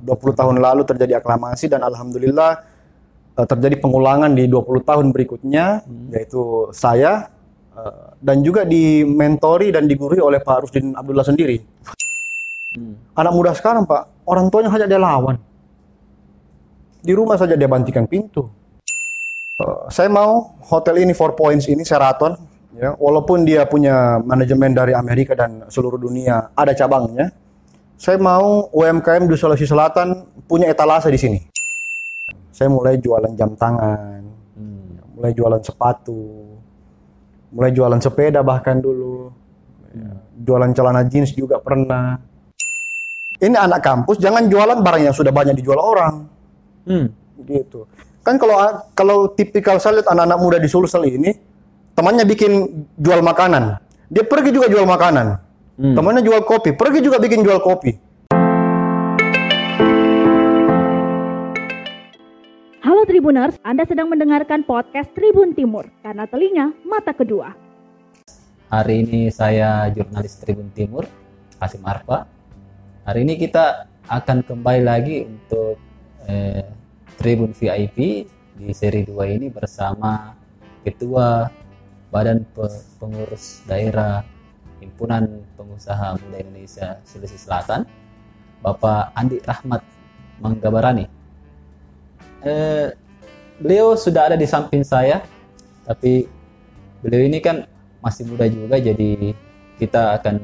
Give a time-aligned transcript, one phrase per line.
[0.00, 2.64] 20 tahun lalu terjadi aklamasi dan alhamdulillah
[3.36, 6.08] uh, terjadi pengulangan di 20 tahun berikutnya hmm.
[6.16, 7.28] yaitu saya
[7.76, 11.60] uh, dan juga dimentori dan digurui oleh Pak Rusdin Abdullah sendiri.
[12.72, 12.96] Hmm.
[13.12, 15.36] Anak muda sekarang Pak, orang tuanya hanya dia lawan.
[17.02, 18.48] Di rumah saja dia bantikan pintu.
[19.60, 24.96] Uh, saya mau hotel ini Four Points ini Sheraton ya walaupun dia punya manajemen dari
[24.96, 27.28] Amerika dan seluruh dunia ada cabangnya
[28.02, 31.38] saya mau UMKM di Sulawesi Selatan punya etalase di sini.
[32.50, 34.26] Saya mulai jualan jam tangan,
[34.58, 35.14] hmm.
[35.14, 36.58] mulai jualan sepatu,
[37.54, 39.30] mulai jualan sepeda bahkan dulu,
[39.94, 40.42] hmm.
[40.42, 42.18] jualan celana jeans juga pernah.
[43.38, 46.26] Ini anak kampus jangan jualan barang yang sudah banyak dijual orang,
[46.90, 47.06] hmm.
[47.46, 47.86] gitu.
[48.26, 51.30] Kan kalau kalau tipikal saya lihat anak-anak muda di Sulsel ini,
[51.94, 52.66] temannya bikin
[52.98, 53.78] jual makanan,
[54.10, 55.41] dia pergi juga jual makanan
[55.72, 55.96] Hmm.
[55.96, 57.96] Temannya jual kopi, pergi juga bikin jual kopi.
[62.84, 67.56] Halo Tribuners, Anda sedang mendengarkan podcast Tribun Timur karena telinga mata kedua.
[68.68, 71.08] Hari ini saya jurnalis Tribun Timur,
[71.56, 72.28] Kasim Arfa.
[73.08, 75.80] Hari ini kita akan kembali lagi untuk
[76.28, 76.68] eh,
[77.16, 78.28] Tribun VIP
[78.60, 80.36] di seri 2 ini bersama
[80.84, 81.48] Ketua
[82.12, 82.44] Badan
[83.00, 84.41] Pengurus Daerah
[84.82, 87.86] Himpunan Pengusaha Muda Indonesia Sulawesi Selatan,
[88.58, 89.82] Bapak Andi Rahmat
[90.42, 91.06] Manggabarani.
[92.42, 92.90] Eh,
[93.62, 95.22] beliau sudah ada di samping saya,
[95.86, 96.26] tapi
[96.98, 97.62] beliau ini kan
[98.02, 99.30] masih muda juga, jadi
[99.78, 100.42] kita akan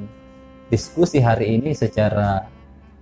[0.70, 2.46] diskusi hari ini secara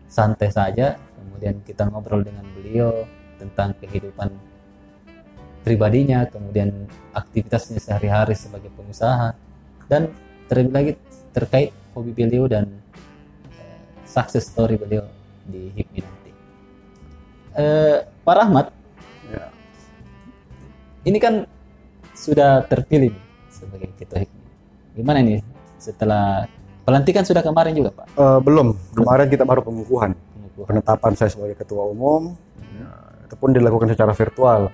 [0.08, 0.96] santai saja.
[0.96, 3.04] Kemudian kita ngobrol dengan beliau
[3.36, 4.32] tentang kehidupan
[5.60, 9.36] pribadinya, kemudian aktivitasnya sehari-hari sebagai pengusaha,
[9.92, 10.08] dan
[10.48, 10.92] terlebih lagi
[11.36, 12.64] terkait hobi beliau dan
[13.52, 15.04] uh, success story beliau
[15.44, 16.30] di HIPMI nanti.
[17.52, 18.66] Uh, Pak Rahmat,
[19.28, 19.44] ya.
[21.04, 21.44] ini kan
[22.16, 23.12] sudah terpilih
[23.52, 24.44] sebagai ketua HIPMI.
[24.96, 25.44] Gimana ini
[25.76, 26.48] setelah
[26.88, 28.06] pelantikan sudah kemarin juga Pak?
[28.16, 30.16] Uh, belum, kemarin kita baru pengukuhan.
[30.16, 30.68] pengukuhan.
[30.72, 32.80] Penetapan saya sebagai ketua umum, hmm.
[32.80, 32.88] ya,
[33.28, 34.72] itu pun dilakukan secara virtual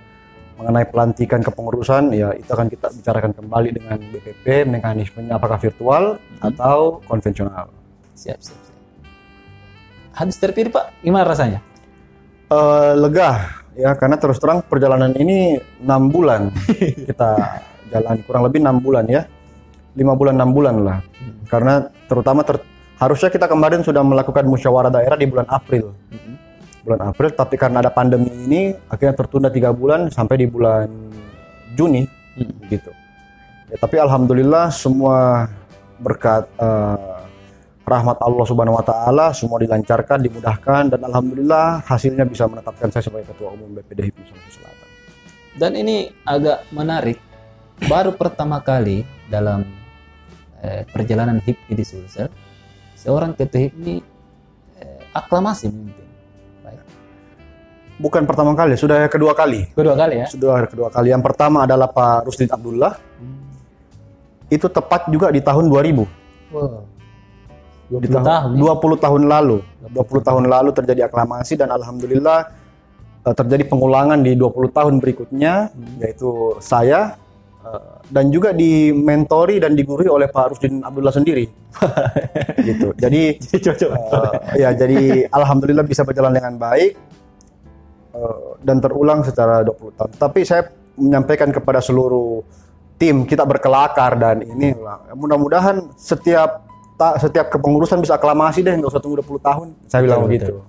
[0.58, 6.48] mengenai pelantikan kepengurusan ya itu akan kita bicarakan kembali dengan BPP mekanismenya apakah virtual hmm.
[6.52, 7.70] atau konvensional.
[8.12, 8.76] Siap, siap, siap.
[10.12, 11.60] Habis terpilih Pak, gimana rasanya?
[12.52, 16.52] Uh, lega ya karena terus terang perjalanan ini enam bulan
[17.08, 19.24] kita jalan kurang lebih enam bulan ya
[19.96, 21.48] lima bulan enam bulan lah hmm.
[21.48, 22.60] karena terutama ter,
[23.00, 26.51] harusnya kita kemarin sudah melakukan musyawarah daerah di bulan April hmm
[26.82, 30.90] bulan April tapi karena ada pandemi ini akhirnya tertunda tiga bulan sampai di bulan
[31.72, 32.68] Juni hmm.
[32.68, 32.90] gitu.
[33.72, 35.48] Ya, tapi alhamdulillah semua
[35.96, 37.24] berkat uh,
[37.86, 43.32] rahmat Allah Subhanahu Wa Taala semua dilancarkan dimudahkan dan alhamdulillah hasilnya bisa menetapkan saya sebagai
[43.32, 44.88] ketua umum BPD HIPMI Sulawesi Selatan.
[45.56, 47.18] Dan ini agak menarik.
[47.82, 49.66] Baru pertama kali dalam
[50.62, 52.28] eh, perjalanan HIPMI di Sulsel
[52.94, 53.94] seorang ketua HIPMI
[54.78, 56.01] eh, aklamasi memimpin
[58.02, 59.70] bukan pertama kali, sudah kedua kali.
[59.70, 60.26] Kedua kali ya?
[60.26, 61.14] Sudah kedua kali.
[61.14, 62.98] Yang pertama adalah Pak Rusdin Abdullah.
[63.22, 63.46] Hmm.
[64.50, 66.02] Itu tepat juga di tahun 2000.
[66.50, 66.82] Wow.
[67.92, 68.74] 20 di tahun, tahun ya?
[68.74, 69.58] 20 tahun lalu.
[69.94, 72.50] 20 tahun lalu terjadi aklamasi dan alhamdulillah
[73.22, 75.96] uh, terjadi pengulangan di 20 tahun berikutnya hmm.
[76.00, 77.20] yaitu saya
[77.62, 81.46] uh, dan juga dimentori dan digurui oleh Pak Rusdin Abdullah sendiri.
[82.68, 82.96] gitu.
[82.96, 83.22] Jadi,
[83.88, 87.21] uh, ya jadi alhamdulillah bisa berjalan dengan baik
[88.12, 90.10] Eh, dan terulang secara 20 tahun.
[90.20, 90.68] Tapi saya
[91.00, 92.44] menyampaikan kepada seluruh
[93.00, 94.76] tim kita berkelakar dan ini
[95.16, 96.60] mudah-mudahan setiap
[97.00, 99.66] ta, setiap kepengurusan bisa aklamasi deh nggak usah tunggu 20 tahun.
[99.88, 100.60] Saya bilang begitu.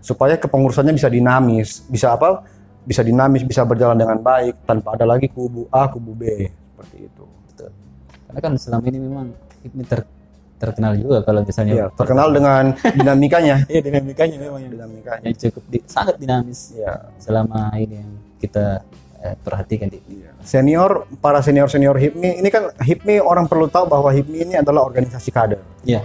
[0.00, 2.48] Supaya kepengurusannya bisa dinamis, bisa apa?
[2.88, 7.24] Bisa dinamis, bisa berjalan dengan baik tanpa ada lagi kubu A, kubu B seperti itu.
[7.52, 7.70] Betul.
[8.24, 9.26] Karena kan selama ini memang
[9.68, 10.00] ini ter
[10.64, 13.56] terkenal juga kalau misalnya ya, terkenal dengan dinamikanya.
[13.72, 16.72] Iya dinamikanya memang yang dinamikanya cukup di, sangat dinamis.
[16.72, 17.12] Ya.
[17.20, 18.80] Selama ini yang kita
[19.20, 20.32] eh, perhatikan di ya.
[20.40, 24.88] senior para senior senior HIPMI ini kan HIPMI orang perlu tahu bahwa HIPMI ini adalah
[24.88, 25.60] organisasi kader.
[25.84, 26.02] Iya.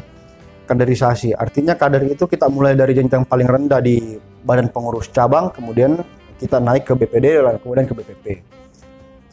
[0.67, 5.99] Kaderisasi artinya kader itu kita mulai dari jenjang paling rendah di badan pengurus cabang kemudian
[6.39, 8.25] kita naik ke BPD dan kemudian ke BPP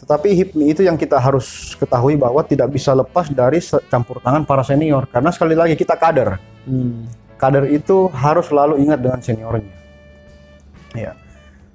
[0.07, 3.59] tetapi HIPMI itu yang kita harus ketahui bahwa tidak bisa lepas dari
[3.91, 6.39] campur tangan para senior karena sekali lagi kita kader.
[6.63, 7.11] Hmm.
[7.35, 9.75] Kader itu harus selalu ingat dengan seniornya.
[10.95, 11.13] Ya.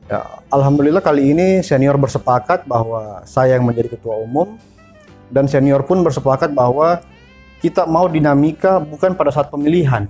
[0.07, 0.19] ya.
[0.47, 4.55] Alhamdulillah kali ini senior bersepakat bahwa saya yang menjadi ketua umum
[5.27, 7.03] dan senior pun bersepakat bahwa
[7.59, 10.07] kita mau dinamika bukan pada saat pemilihan,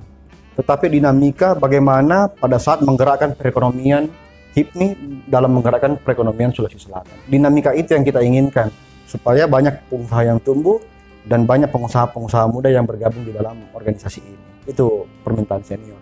[0.61, 4.13] tetapi dinamika bagaimana pada saat menggerakkan perekonomian
[4.51, 4.87] HIPMI
[5.31, 7.15] dalam menggerakkan perekonomian Sulawesi Selatan.
[7.27, 8.67] Dinamika itu yang kita inginkan
[9.07, 10.79] supaya banyak pengusaha yang tumbuh
[11.27, 14.67] dan banyak pengusaha-pengusaha muda yang bergabung di dalam organisasi ini.
[14.67, 15.99] Itu permintaan senior.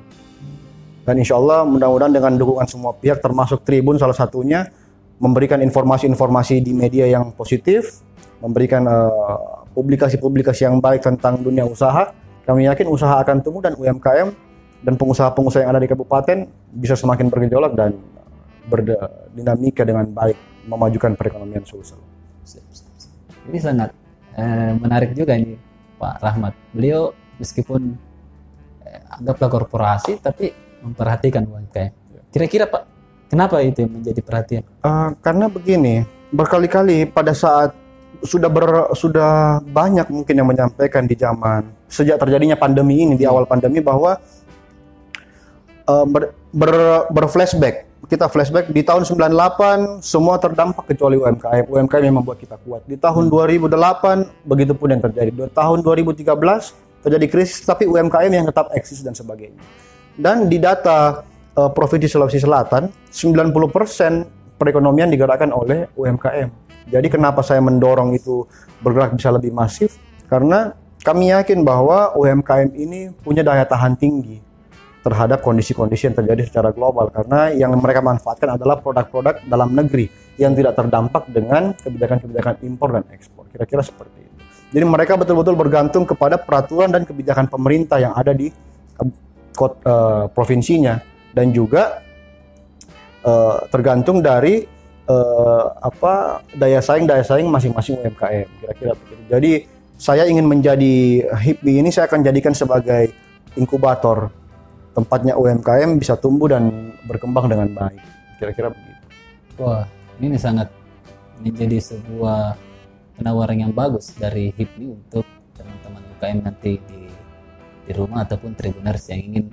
[1.06, 4.70] Dan insya Allah mudah-mudahan dengan dukungan semua pihak termasuk Tribun salah satunya
[5.18, 8.06] memberikan informasi-informasi di media yang positif,
[8.40, 9.38] memberikan eh,
[9.74, 12.14] publikasi-publikasi yang baik tentang dunia usaha.
[12.46, 14.30] Kami yakin usaha akan tumbuh dan UMKM
[14.82, 16.38] dan pengusaha-pengusaha yang ada di kabupaten
[16.72, 17.94] bisa semakin bergejolak dan
[18.68, 22.02] berdinamika dengan baik memajukan perekonomian Sulsel.
[23.50, 23.90] Ini sangat
[24.38, 25.56] eh, menarik juga ini
[25.98, 26.54] Pak Rahmat.
[26.76, 27.96] Beliau meskipun
[28.86, 30.52] eh, anggaplah korporasi tapi
[30.84, 31.92] memperhatikan UMKM.
[32.30, 32.84] Kira-kira Pak,
[33.28, 34.64] kenapa itu menjadi perhatian?
[34.86, 37.74] Uh, karena begini, berkali-kali pada saat
[38.22, 43.50] sudah ber, sudah banyak mungkin yang menyampaikan di zaman sejak terjadinya pandemi ini di awal
[43.50, 44.20] pandemi bahwa
[45.90, 46.74] uh, ber, ber,
[47.10, 52.88] berflashback kita flashback di tahun 98 semua terdampak kecuali UMKM UMKM yang membuat kita kuat.
[52.88, 55.30] Di tahun 2008 begitu pun yang terjadi.
[55.34, 56.24] Di tahun 2013
[57.04, 59.60] terjadi krisis tapi UMKM yang tetap eksis dan sebagainya.
[60.16, 61.24] Dan di data
[61.60, 68.50] uh, Provinsi Sulawesi Selatan 90% perekonomian digerakkan oleh UMKM jadi kenapa saya mendorong itu
[68.82, 70.02] bergerak bisa lebih masif?
[70.26, 70.74] Karena
[71.06, 74.42] kami yakin bahwa UMKM ini punya daya tahan tinggi
[75.00, 80.52] terhadap kondisi-kondisi yang terjadi secara global karena yang mereka manfaatkan adalah produk-produk dalam negeri yang
[80.56, 83.48] tidak terdampak dengan kebijakan-kebijakan impor dan ekspor.
[83.52, 84.36] Kira-kira seperti itu.
[84.70, 88.52] Jadi mereka betul-betul bergantung kepada peraturan dan kebijakan pemerintah yang ada di
[89.60, 91.02] uh, provinsinya
[91.34, 92.04] dan juga
[93.24, 94.68] uh, tergantung dari
[95.10, 99.24] uh, apa daya saing daya saing masing-masing UMKM kira-kira begitu.
[99.32, 99.52] Jadi
[100.00, 103.12] saya ingin menjadi HIPBI ini saya akan jadikan sebagai
[103.60, 104.32] inkubator
[105.00, 108.04] tempatnya UMKM bisa tumbuh dan berkembang dengan baik.
[108.38, 109.06] Kira-kira begitu.
[109.60, 109.88] Wah,
[110.20, 110.68] ini sangat
[111.40, 112.60] menjadi sebuah
[113.16, 115.24] penawaran yang bagus dari HIPMI untuk
[115.56, 117.02] teman-teman UMKM nanti di
[117.88, 119.46] di rumah ataupun tribuners yang ingin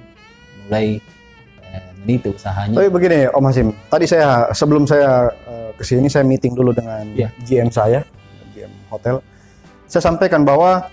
[0.66, 1.00] mulai
[2.06, 2.78] meniti usahanya.
[2.78, 7.02] Tapi begini Om Hasim, tadi saya sebelum saya uh, ke sini saya meeting dulu dengan
[7.18, 7.34] yeah.
[7.42, 8.06] GM saya,
[8.54, 9.18] GM hotel.
[9.90, 10.86] Saya sampaikan bahwa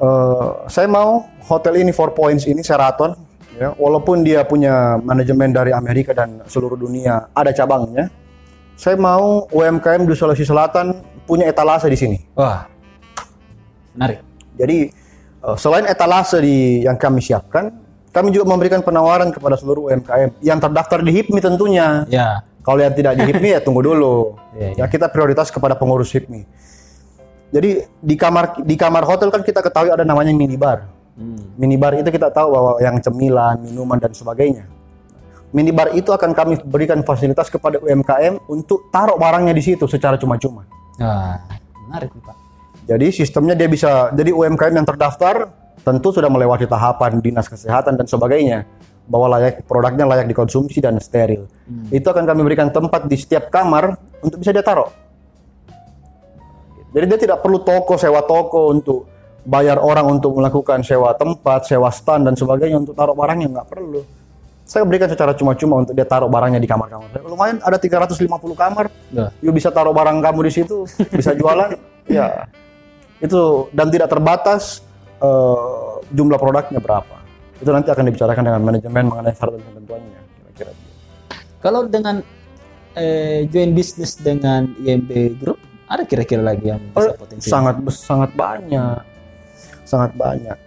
[0.00, 3.14] uh, saya mau hotel ini Four Points ini Sheraton,
[3.58, 8.10] ya, walaupun dia punya manajemen dari Amerika dan seluruh dunia ada cabangnya,
[8.78, 12.18] saya mau UMKM di Sulawesi Selatan punya etalase di sini.
[12.38, 12.64] Wah,
[13.98, 14.22] menarik.
[14.58, 14.90] Jadi
[15.42, 17.74] uh, selain etalase di yang kami siapkan,
[18.14, 22.06] kami juga memberikan penawaran kepada seluruh UMKM yang terdaftar di HIPMI tentunya.
[22.08, 22.42] Ya.
[22.62, 24.36] Kalau yang tidak di HIPMI ya tunggu dulu.
[24.58, 24.84] Ya, ya.
[24.84, 26.44] ya kita prioritas kepada pengurus HIPMI.
[27.48, 30.84] Jadi di kamar di kamar hotel kan kita ketahui ada namanya minibar.
[31.16, 31.56] Hmm.
[31.58, 34.68] Minibar itu kita tahu bahwa yang cemilan, minuman dan sebagainya.
[35.50, 40.68] Minibar itu akan kami berikan fasilitas kepada UMKM untuk taruh barangnya di situ secara cuma-cuma.
[41.00, 41.40] Ah,
[41.88, 42.36] menarik Pak.
[42.84, 45.48] Jadi sistemnya dia bisa jadi UMKM yang terdaftar
[45.80, 48.68] tentu sudah melewati tahapan dinas kesehatan dan sebagainya
[49.08, 51.48] bahwa layak produknya layak dikonsumsi dan steril.
[51.64, 51.88] Hmm.
[51.88, 54.92] Itu akan kami berikan tempat di setiap kamar untuk bisa dia taruh.
[56.88, 59.04] Jadi dia tidak perlu toko sewa toko untuk
[59.44, 64.00] bayar orang untuk melakukan sewa tempat, sewa stand dan sebagainya untuk taruh barangnya nggak perlu.
[64.68, 67.08] Saya berikan secara cuma-cuma untuk dia taruh barangnya di kamar-kamar.
[67.24, 68.92] Lumayan ada 350 kamar.
[69.08, 69.32] Ya.
[69.40, 71.72] Yuk bisa taruh barang kamu di situ, bisa jualan.
[72.12, 72.44] ya.
[73.16, 74.84] Itu dan tidak terbatas
[75.24, 77.16] uh, jumlah produknya berapa.
[77.58, 80.20] Itu nanti akan dibicarakan dengan manajemen mengenai syarat dan ketentuannya.
[80.36, 80.72] Kira-kira.
[81.58, 82.22] Kalau dengan
[82.94, 87.48] eh, join bisnis dengan IMB Group, ada kira-kira lagi yang bisa oh, potensi?
[87.48, 89.00] Sangat sangat banyak,
[89.88, 90.58] sangat banyak.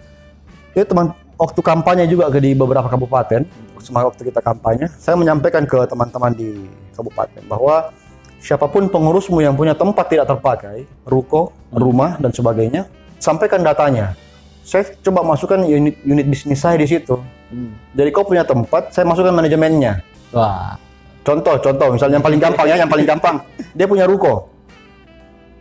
[0.73, 3.45] Itu teman waktu kampanye juga ke di beberapa kabupaten,
[3.79, 6.65] semangat waktu kita kampanye, saya menyampaikan ke teman-teman di
[6.97, 7.93] kabupaten bahwa
[8.41, 12.89] siapa pun pengurusmu yang punya tempat tidak terpakai, ruko, rumah dan sebagainya,
[13.21, 14.17] sampaikan datanya
[14.61, 17.17] saya coba masukkan unit unit bisnis saya di situ.
[17.49, 17.73] Hmm.
[17.97, 19.99] Jadi kau punya tempat, saya masukkan manajemennya.
[20.31, 20.77] Wah.
[21.21, 23.35] Contoh, contoh, misalnya yang paling gampang ya, yang paling gampang,
[23.77, 24.49] dia punya ruko.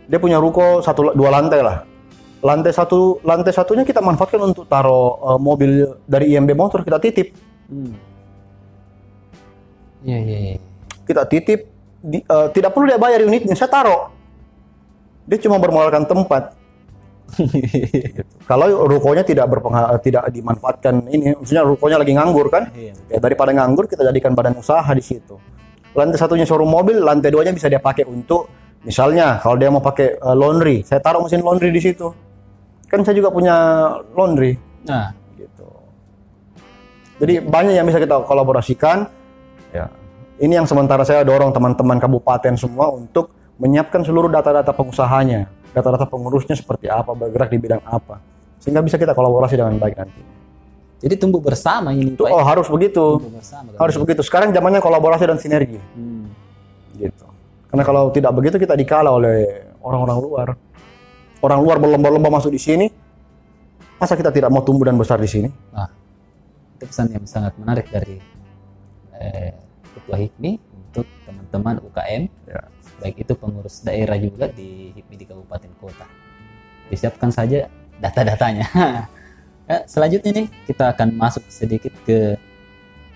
[0.07, 1.83] Dia punya ruko satu dua lantai lah.
[2.41, 7.37] Lantai satu, lantai satunya kita manfaatkan untuk taruh uh, mobil dari IMB motor kita titip.
[7.69, 7.93] Hmm.
[10.01, 10.57] Iya, iya, iya.
[11.05, 11.69] Kita titip,
[12.01, 14.09] di, uh, tidak perlu dia bayar unitnya, saya taruh.
[15.29, 16.57] Dia cuma bermodalkan tempat
[18.49, 19.47] Kalau rukonya tidak
[20.03, 22.71] tidak dimanfaatkan ini, maksudnya rukonya lagi nganggur kan?
[22.75, 22.93] Iya.
[23.07, 25.39] Ya, daripada nganggur kita jadikan badan usaha di situ.
[25.91, 28.47] Lantai satunya showroom mobil, lantai duanya bisa dia pakai untuk
[28.83, 32.09] misalnya kalau dia mau pakai uh, laundry, saya taruh mesin laundry di situ.
[32.89, 33.55] Kan saya juga punya
[34.13, 34.59] laundry.
[34.83, 35.67] Nah, gitu.
[37.23, 39.07] Jadi banyak yang bisa kita kolaborasikan.
[39.71, 39.87] Ya.
[40.41, 43.29] Ini yang sementara saya dorong teman-teman kabupaten semua untuk
[43.61, 48.17] menyiapkan seluruh data-data pengusahanya, data-data pengurusnya seperti apa, bergerak di bidang apa,
[48.57, 50.21] sehingga bisa kita kolaborasi dengan baik nanti.
[51.01, 52.29] Jadi tumbuh bersama ini Pak.
[52.29, 53.69] oh harus begitu, bersama.
[53.77, 54.21] harus begitu.
[54.25, 56.25] Sekarang zamannya kolaborasi dan sinergi, Hmm.
[56.97, 57.25] gitu.
[57.71, 60.47] Karena kalau tidak begitu kita dikala oleh orang-orang luar.
[61.41, 62.85] Orang luar berlomba-lomba masuk di sini,
[63.97, 65.49] masa kita tidak mau tumbuh dan besar di sini?
[65.73, 65.89] Nah,
[66.77, 68.21] itu pesan yang sangat menarik dari
[69.17, 69.49] eh,
[69.95, 72.61] Ketua HIPMI untuk teman-teman UKM, Ya.
[73.01, 76.05] baik itu pengurus daerah juga di HIPMI di kabupaten kota.
[76.93, 78.67] Disiapkan saja data-datanya.
[79.71, 82.35] Ya, selanjutnya nih kita akan masuk sedikit ke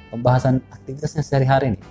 [0.07, 1.83] pembahasan aktivitasnya sehari-hari nih.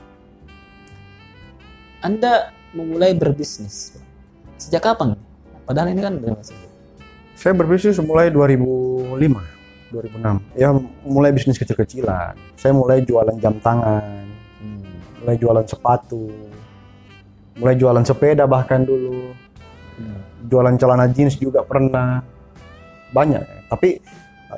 [2.04, 3.96] Anda memulai berbisnis
[4.60, 5.16] sejak kapan?
[5.64, 6.20] Padahal ini kan
[7.32, 10.60] Saya berbisnis mulai 2005, 2006.
[10.60, 10.68] Ya
[11.08, 12.36] mulai bisnis kecil-kecilan.
[12.60, 14.28] Saya mulai jualan jam tangan,
[14.60, 16.28] hmm, mulai jualan sepatu,
[17.56, 19.32] mulai jualan sepeda bahkan dulu,
[19.96, 20.44] hmm.
[20.52, 22.20] jualan celana jeans juga pernah.
[23.16, 23.40] Banyak.
[23.40, 23.58] ya.
[23.72, 23.96] Tapi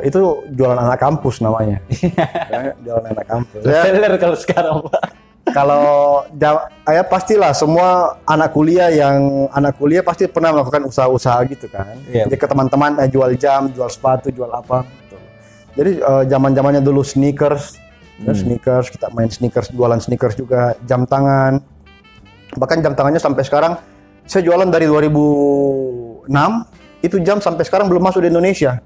[0.03, 1.79] itu jualan anak kampus namanya.
[2.51, 3.63] Ya, jualan anak kampus.
[3.63, 5.26] Ya, Seller kalau sekarang Pak.
[5.55, 6.27] Kalau
[6.91, 11.95] ya pastilah semua anak kuliah yang anak kuliah pasti pernah melakukan usaha-usaha gitu kan.
[12.11, 12.27] Iya.
[12.27, 14.83] Jadi ke teman-teman eh, jual jam, jual sepatu, jual apa.
[14.83, 15.17] gitu.
[15.79, 17.79] Jadi eh, zaman-zamannya dulu sneakers,
[18.19, 18.39] ya, Hmm.
[18.39, 21.63] sneakers kita main sneakers, jualan sneakers juga, jam tangan.
[22.59, 23.79] Bahkan jam tangannya sampai sekarang
[24.27, 26.27] saya jualan dari 2006
[27.07, 28.83] itu jam sampai sekarang belum masuk di Indonesia.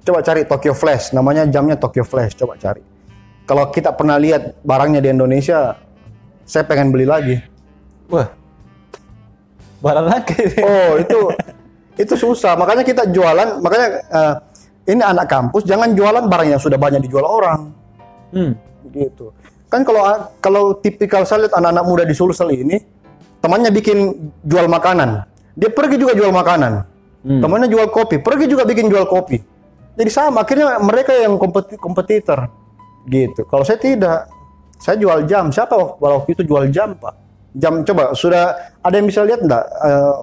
[0.00, 2.80] Coba cari Tokyo Flash, namanya jamnya Tokyo Flash, coba cari.
[3.50, 5.74] Kalau kita pernah lihat barangnya di Indonesia,
[6.46, 7.34] saya pengen beli lagi.
[8.06, 8.30] Wah.
[9.82, 10.38] Barang lagi.
[10.62, 11.18] Oh, itu
[11.98, 12.54] itu susah.
[12.54, 14.34] Makanya kita jualan, makanya eh,
[14.94, 17.74] ini anak kampus jangan jualan barang yang sudah banyak dijual orang.
[18.30, 18.54] Hmm.
[18.94, 19.34] Gitu.
[19.66, 22.78] Kan kalau kalau tipikal saya lihat anak-anak muda di Sulsel ini,
[23.42, 25.26] temannya bikin jual makanan.
[25.58, 26.86] Dia pergi juga jual makanan.
[27.26, 27.42] Hmm.
[27.42, 29.42] Temannya jual kopi, pergi juga bikin jual kopi.
[29.98, 32.59] Jadi sama, akhirnya mereka yang kompeti- kompetitor.
[33.06, 33.46] Gitu.
[33.48, 34.28] Kalau saya tidak,
[34.76, 35.48] saya jual jam.
[35.48, 37.14] Siapa wak- waktu itu jual jam, Pak?
[37.56, 39.64] Jam coba sudah ada yang bisa lihat enggak?
[39.66, 40.16] Eh,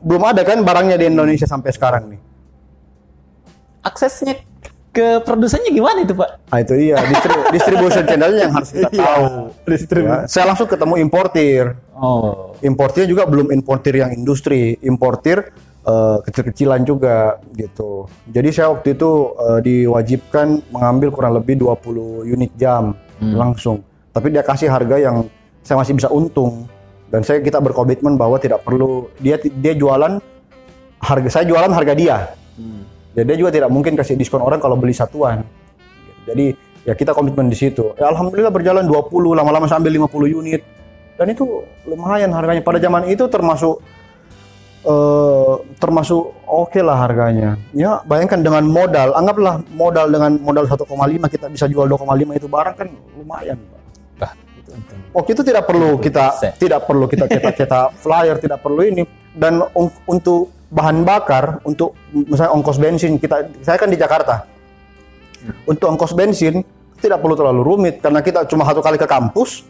[0.00, 2.20] belum ada kan barangnya di Indonesia sampai sekarang nih.
[3.84, 4.40] Aksesnya
[4.90, 6.48] ke produsennya gimana itu Pak?
[6.48, 9.52] Ah itu iya, distri- distribution channelnya yang harus kita tahu.
[9.68, 11.76] Ya, saya langsung ketemu importir.
[11.92, 12.56] Oh.
[12.64, 15.52] Importirnya juga belum importir yang industri, importir
[15.86, 18.10] eh, kecil-kecilan juga gitu.
[18.28, 23.80] Jadi saya waktu itu eh, diwajibkan mengambil kurang lebih 20 unit jam langsung.
[24.12, 25.24] Tapi dia kasih harga yang
[25.64, 26.68] saya masih bisa untung
[27.08, 30.18] dan saya kita berkomitmen bahwa tidak perlu dia dia jualan
[31.00, 32.16] harga saya jualan harga dia.
[32.58, 32.82] Hmm.
[33.16, 35.40] Ya, dia juga tidak mungkin kasih diskon orang kalau beli satuan.
[36.28, 36.52] Jadi
[36.84, 37.96] ya kita komitmen di situ.
[37.96, 40.60] Ya, Alhamdulillah berjalan 20, lama-lama sampai 50 unit.
[41.16, 42.60] Dan itu lumayan harganya.
[42.60, 43.80] Pada zaman itu termasuk
[44.86, 47.58] eh, termasuk oke lah harganya.
[47.74, 50.86] Ya bayangkan dengan modal, anggaplah modal dengan modal 1,5
[51.26, 52.88] kita bisa jual 2,5 itu barang kan
[53.18, 53.58] lumayan.
[53.58, 53.82] Pak.
[54.22, 54.98] Bah, itu untung.
[55.12, 56.48] Waktu itu tidak perlu kita Bisa.
[56.56, 59.02] tidak perlu kita cetak-cetak flyer, tidak perlu ini
[59.34, 64.46] dan un- untuk bahan bakar untuk misalnya ongkos bensin kita saya kan di Jakarta.
[65.68, 66.62] Untuk ongkos bensin
[66.98, 69.62] tidak perlu terlalu rumit karena kita cuma satu kali ke kampus,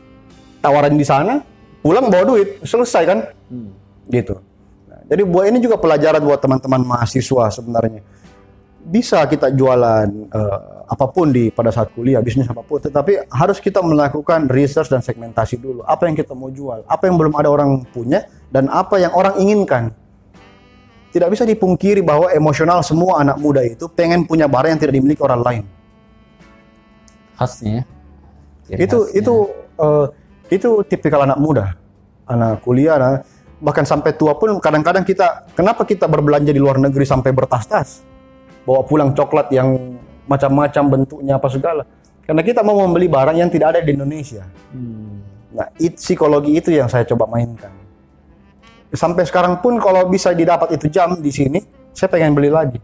[0.63, 1.43] tawaran di sana,
[1.85, 3.19] pulang bawa duit, selesai kan?
[3.51, 3.71] Hmm.
[4.09, 4.35] Gitu.
[5.07, 8.03] Nah, jadi buat ini juga pelajaran buat teman-teman mahasiswa sebenarnya.
[8.87, 13.59] Bisa kita jualan eh, apa pun di pada saat kuliah, bisnis apa pun, tetapi harus
[13.63, 15.83] kita melakukan research dan segmentasi dulu.
[15.87, 19.39] Apa yang kita mau jual, apa yang belum ada orang punya, dan apa yang orang
[19.39, 19.95] inginkan.
[21.11, 25.23] Tidak bisa dipungkiri bahwa emosional semua anak muda itu pengen punya barang yang tidak dimiliki
[25.23, 25.63] orang lain.
[27.39, 27.83] Khasnya ya.
[28.67, 29.19] Ciri itu khasnya.
[29.23, 29.35] itu
[29.83, 30.07] eh,
[30.51, 31.75] itu tipikal anak muda,
[32.27, 37.09] anak kuliah, anak- bahkan sampai tua pun kadang-kadang kita kenapa kita berbelanja di luar negeri
[37.09, 38.05] sampai bertas-tas,
[38.69, 39.97] bawa pulang coklat yang
[40.29, 41.83] macam-macam bentuknya apa segala,
[42.27, 44.45] karena kita mau membeli barang yang tidak ada di Indonesia.
[44.75, 45.23] Hmm.
[45.57, 47.73] Nah, it, psikologi itu yang saya coba mainkan.
[48.93, 51.65] Sampai sekarang pun kalau bisa didapat itu jam di sini,
[51.97, 52.77] saya pengen beli lagi.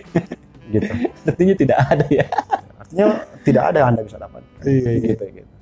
[0.72, 0.92] gitu.
[1.26, 2.26] Artinya tidak ada ya.
[2.78, 3.06] Artinya
[3.42, 4.42] tidak ada yang Anda bisa dapat.
[4.62, 5.10] Iya, iya.
[5.16, 5.54] Gitu, gitu.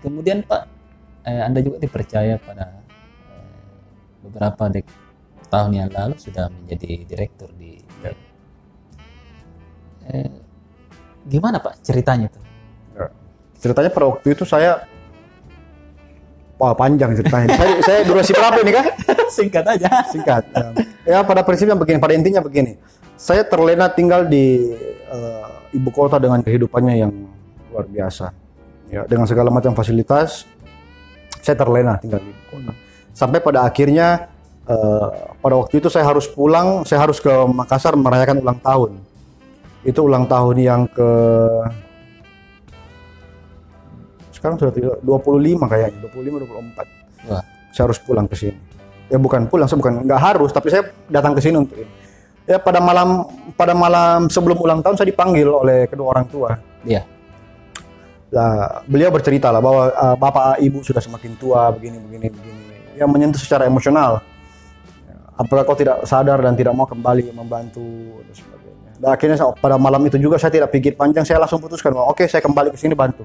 [0.00, 0.79] Kemudian Pak,
[1.24, 2.80] eh, Anda juga dipercaya pada
[3.30, 3.48] eh,
[4.24, 4.86] beberapa dek
[5.50, 7.80] tahun yang lalu sudah menjadi direktur di
[10.10, 10.30] Eh,
[11.30, 12.42] gimana Pak ceritanya tuh?
[12.98, 13.06] Ya.
[13.62, 14.82] Ceritanya pada waktu itu saya
[16.60, 17.48] Wah panjang ceritanya.
[17.60, 18.84] saya, saya durasi berapa ini kah?
[19.40, 19.88] Singkat aja.
[20.12, 20.44] Singkat.
[20.52, 20.68] Ya,
[21.08, 22.76] Ya, pada prinsipnya begini, pada intinya begini.
[23.16, 24.76] Saya terlena tinggal di
[25.08, 27.12] eh, ibu kota dengan kehidupannya yang
[27.72, 28.36] luar biasa.
[28.92, 30.44] Ya, dengan segala macam fasilitas,
[31.40, 32.72] saya terlena tinggal di kota.
[33.12, 34.30] Sampai pada akhirnya
[34.68, 35.06] eh,
[35.40, 39.00] pada waktu itu saya harus pulang, saya harus ke Makassar merayakan ulang tahun.
[39.82, 41.10] Itu ulang tahun yang ke
[44.40, 46.88] sekarang sudah tidak- 25 kayaknya, 25 24
[47.28, 47.44] Wah.
[47.76, 48.56] saya harus pulang ke sini.
[49.12, 51.92] Ya bukan pulang, saya bukan nggak harus, tapi saya datang ke sini untuk ini.
[52.48, 56.56] Ya pada malam pada malam sebelum ulang tahun saya dipanggil oleh kedua orang tua.
[56.88, 57.04] Iya.
[58.30, 62.62] Lah, beliau bercerita lah bahwa uh, bapak ibu sudah semakin tua begini begini begini.
[62.94, 64.22] Yang menyentuh secara emosional.
[65.34, 68.90] Apakah kau tidak sadar dan tidak mau kembali membantu dan sebagainya.
[69.00, 72.28] Dan akhirnya pada malam itu juga saya tidak pikir panjang, saya langsung putuskan, bahwa, oke
[72.28, 73.24] saya kembali ke sini bantu.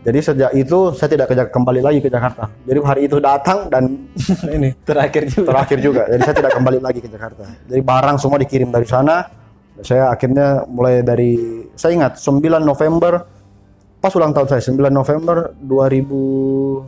[0.00, 2.48] Jadi sejak itu saya tidak ke- kembali lagi ke Jakarta.
[2.64, 3.84] Jadi hari itu datang dan
[4.56, 5.48] ini Terakhir juga.
[5.52, 6.02] terakhir juga.
[6.08, 7.44] Jadi saya tidak kembali lagi ke Jakarta.
[7.68, 9.28] Jadi barang semua dikirim dari sana.
[9.80, 13.24] Saya akhirnya mulai dari saya ingat 9 November
[14.04, 16.84] pas ulang tahun saya 9 November 2010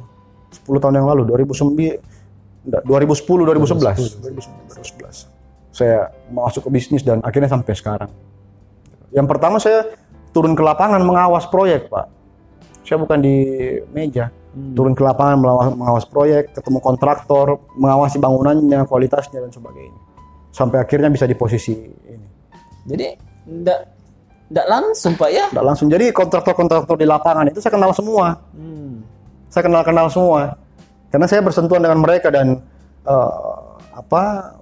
[0.69, 5.33] tahun yang lalu 2009 enggak, 2010 2011 2011
[5.73, 8.13] saya masuk ke bisnis dan akhirnya sampai sekarang.
[9.09, 9.89] Yang pertama saya
[10.37, 12.07] turun ke lapangan mengawas proyek, Pak.
[12.85, 13.37] Saya bukan di
[13.91, 14.29] meja.
[14.53, 19.97] Turun ke lapangan melawas- mengawas proyek, ketemu kontraktor, mengawasi bangunannya, kualitasnya dan sebagainya.
[20.53, 22.29] Sampai akhirnya bisa di posisi ini.
[22.85, 23.07] Jadi
[23.49, 23.81] enggak
[24.53, 25.47] enggak langsung Pak ya.
[25.49, 25.89] Nggak langsung.
[25.89, 28.37] Jadi kontraktor-kontraktor di lapangan itu saya kenal semua.
[28.53, 29.01] Hmm.
[29.49, 30.61] Saya kenal-kenal semua.
[31.09, 32.61] Karena saya bersentuhan dengan mereka dan
[33.09, 33.53] eh,
[33.97, 34.57] apa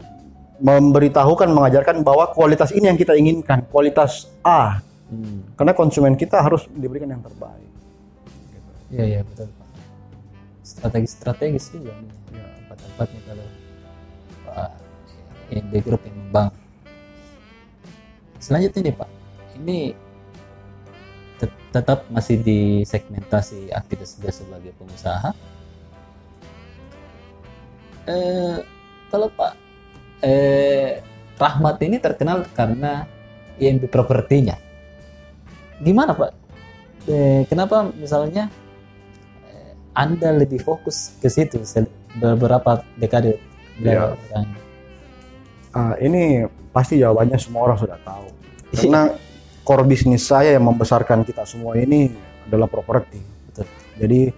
[0.61, 4.79] memberitahukan, mengajarkan bahwa kualitas ini yang kita inginkan, kualitas A.
[5.11, 5.43] Hmm.
[5.59, 7.71] Karena konsumen kita harus diberikan yang terbaik.
[8.91, 9.69] Iya iya betul Pak.
[10.67, 13.47] Strategi-strategis juga nih ya, tempat-tempatnya kalau
[14.47, 14.71] Pak
[15.51, 16.59] INB Group yang membangun.
[18.43, 19.11] Selanjutnya nih Pak,
[19.61, 19.93] ini
[21.37, 25.31] tet- tetap masih di segmentasi aktivitas dia sebagai pengusaha.
[28.09, 28.57] Eh,
[29.13, 29.53] kalau Pak
[30.25, 31.05] eh,
[31.41, 33.09] Rahmat ini terkenal karena
[33.57, 34.57] INB propertinya.
[35.81, 36.33] Gimana Pak?
[37.09, 38.53] Eh, kenapa misalnya
[39.49, 41.61] eh, Anda lebih fokus ke situ
[42.21, 43.41] beberapa dekade
[43.81, 44.47] belakangan?
[45.71, 48.27] Ah, ini pasti jawabannya semua orang sudah tahu.
[48.77, 49.03] Karena
[49.65, 52.11] core bisnis saya yang membesarkan kita semua ini
[52.49, 53.21] adalah properti.
[54.01, 54.33] Jadi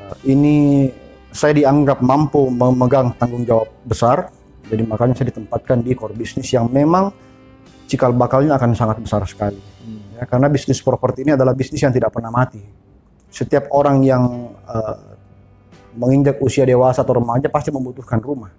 [0.00, 0.88] uh, ini
[1.28, 4.32] saya dianggap mampu memegang tanggung jawab besar.
[4.66, 7.12] Jadi makanya saya ditempatkan di core bisnis yang memang
[7.86, 9.60] cikal bakalnya akan sangat besar sekali.
[9.60, 10.18] Hmm.
[10.18, 12.64] Ya, karena bisnis properti ini adalah bisnis yang tidak pernah mati.
[13.30, 14.96] Setiap orang yang uh,
[15.94, 18.50] menginjak usia dewasa atau remaja pasti membutuhkan rumah.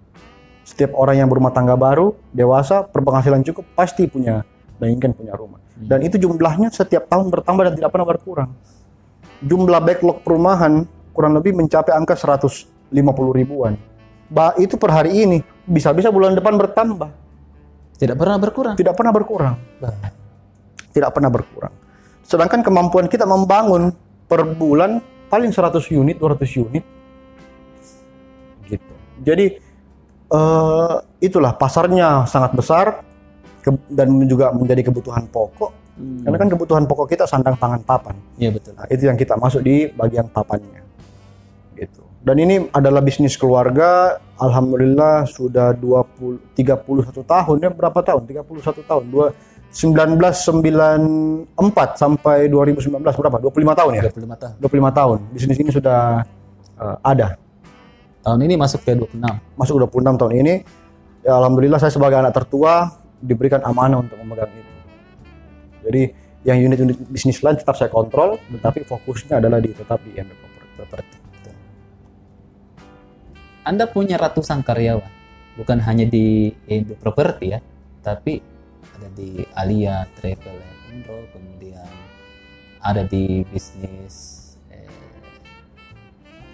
[0.63, 4.43] Setiap orang yang berumah tangga baru, dewasa, berpenghasilan cukup pasti punya
[4.77, 5.59] menginginkan punya rumah.
[5.77, 8.49] Dan itu jumlahnya setiap tahun bertambah dan tidak pernah berkurang.
[9.45, 12.69] Jumlah backlog perumahan kurang lebih mencapai angka 150
[13.33, 13.77] ribuan.
[14.27, 17.09] Bah, itu per hari ini bisa-bisa bulan depan bertambah,
[17.95, 18.75] Tidak pernah berkurang.
[18.75, 19.95] tidak pernah berkurang Bah,
[20.91, 21.73] tidak pernah berkurang.
[22.27, 23.95] Sedangkan kemampuan kita membangun
[24.27, 24.99] per bulan
[25.31, 26.83] paling 100 unit, 200 unit.
[28.67, 28.93] Gitu.
[29.23, 29.45] Jadi
[30.27, 32.85] eh, itulah pasarnya sangat besar
[33.67, 35.71] ke- dan juga menjadi kebutuhan pokok.
[35.97, 36.23] Hmm.
[36.23, 38.15] Karena kan kebutuhan pokok kita sandang pangan papan.
[38.39, 38.71] Iya betul.
[38.77, 40.85] Nah, itu yang kita masuk di bagian papannya.
[41.75, 42.01] Gitu.
[42.21, 48.27] Dan ini adalah bisnis keluarga, alhamdulillah sudah 20 31 tahun ya berapa tahun?
[48.27, 49.03] 31 tahun.
[49.07, 49.31] Dua
[49.71, 51.47] 1994
[51.95, 53.37] sampai 2019 berapa?
[53.39, 54.03] 25 tahun ya?
[54.11, 54.55] 25 tahun.
[54.59, 55.17] 25 tahun.
[55.33, 56.23] Bisnis ini sudah
[56.77, 57.27] eh, ada.
[58.21, 59.23] Tahun ini masuk ke 26.
[59.55, 60.53] Masuk 26 tahun ini.
[61.23, 64.73] Ya, alhamdulillah saya sebagai anak tertua diberikan amanah untuk memegang itu.
[65.87, 66.01] Jadi
[66.45, 70.31] yang unit-unit bisnis lain tetap saya kontrol, tetapi fokusnya adalah di tetap di IMB
[70.77, 71.17] Property.
[73.67, 75.11] Anda punya ratusan karyawan,
[75.59, 77.59] bukan hanya di Indo Property ya,
[77.99, 78.39] tapi
[78.95, 81.83] ada di Alia Travel and Umroh, kemudian
[82.79, 84.87] ada di bisnis eh,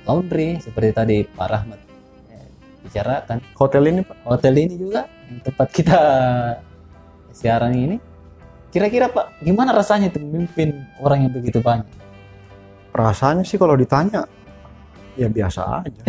[0.10, 1.93] laundry seperti tadi Pak Rahmat
[2.84, 3.38] bicarakan.
[3.56, 6.00] Hotel ini Pak, Hotel ini juga yang tempat kita
[7.32, 7.98] siaran ini.
[8.70, 12.04] Kira-kira Pak, gimana rasanya itu memimpin orang yang begitu banyak?
[12.94, 14.24] rasanya sih kalau ditanya
[15.18, 16.04] ya biasa aja.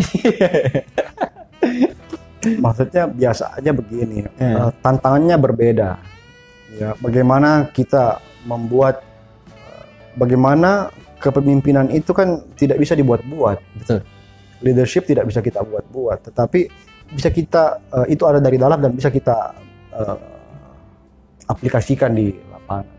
[2.63, 4.21] Maksudnya biasa aja begini.
[4.37, 4.53] Eh.
[4.53, 5.97] Eh, tantangannya berbeda.
[6.77, 9.01] Ya, bagaimana kita membuat
[9.49, 9.83] eh,
[10.13, 13.57] bagaimana kepemimpinan itu kan tidak bisa dibuat-buat.
[13.81, 14.05] Betul.
[14.65, 16.65] Leadership tidak bisa kita buat-buat, tetapi
[17.13, 19.53] bisa kita eh, itu ada dari dalam dan bisa kita
[19.93, 20.17] eh,
[21.45, 22.89] aplikasikan di lapangan.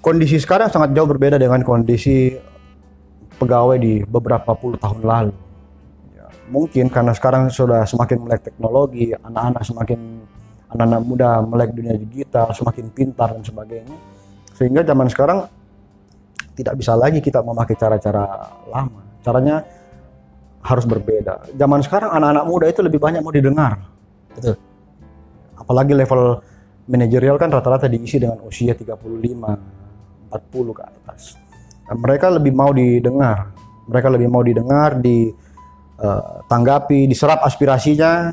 [0.00, 2.32] Kondisi sekarang sangat jauh berbeda dengan kondisi
[3.36, 5.34] pegawai di beberapa puluh tahun lalu.
[6.16, 10.00] Ya, mungkin karena sekarang sudah semakin melek teknologi, anak-anak semakin
[10.72, 13.94] anak-anak muda melek dunia digital, semakin pintar dan sebagainya.
[14.56, 15.44] Sehingga zaman sekarang
[16.56, 19.00] tidak bisa lagi kita memakai cara-cara lama.
[19.20, 19.60] Caranya
[20.62, 21.42] harus berbeda.
[21.58, 23.82] Zaman sekarang anak-anak muda itu lebih banyak mau didengar.
[24.32, 24.56] Betul.
[25.58, 26.40] Apalagi level
[26.86, 31.34] manajerial kan rata-rata diisi dengan usia 35, 40 ke atas.
[31.90, 33.50] Nah, mereka lebih mau didengar.
[33.90, 38.30] Mereka lebih mau didengar, ditanggapi, diserap aspirasinya.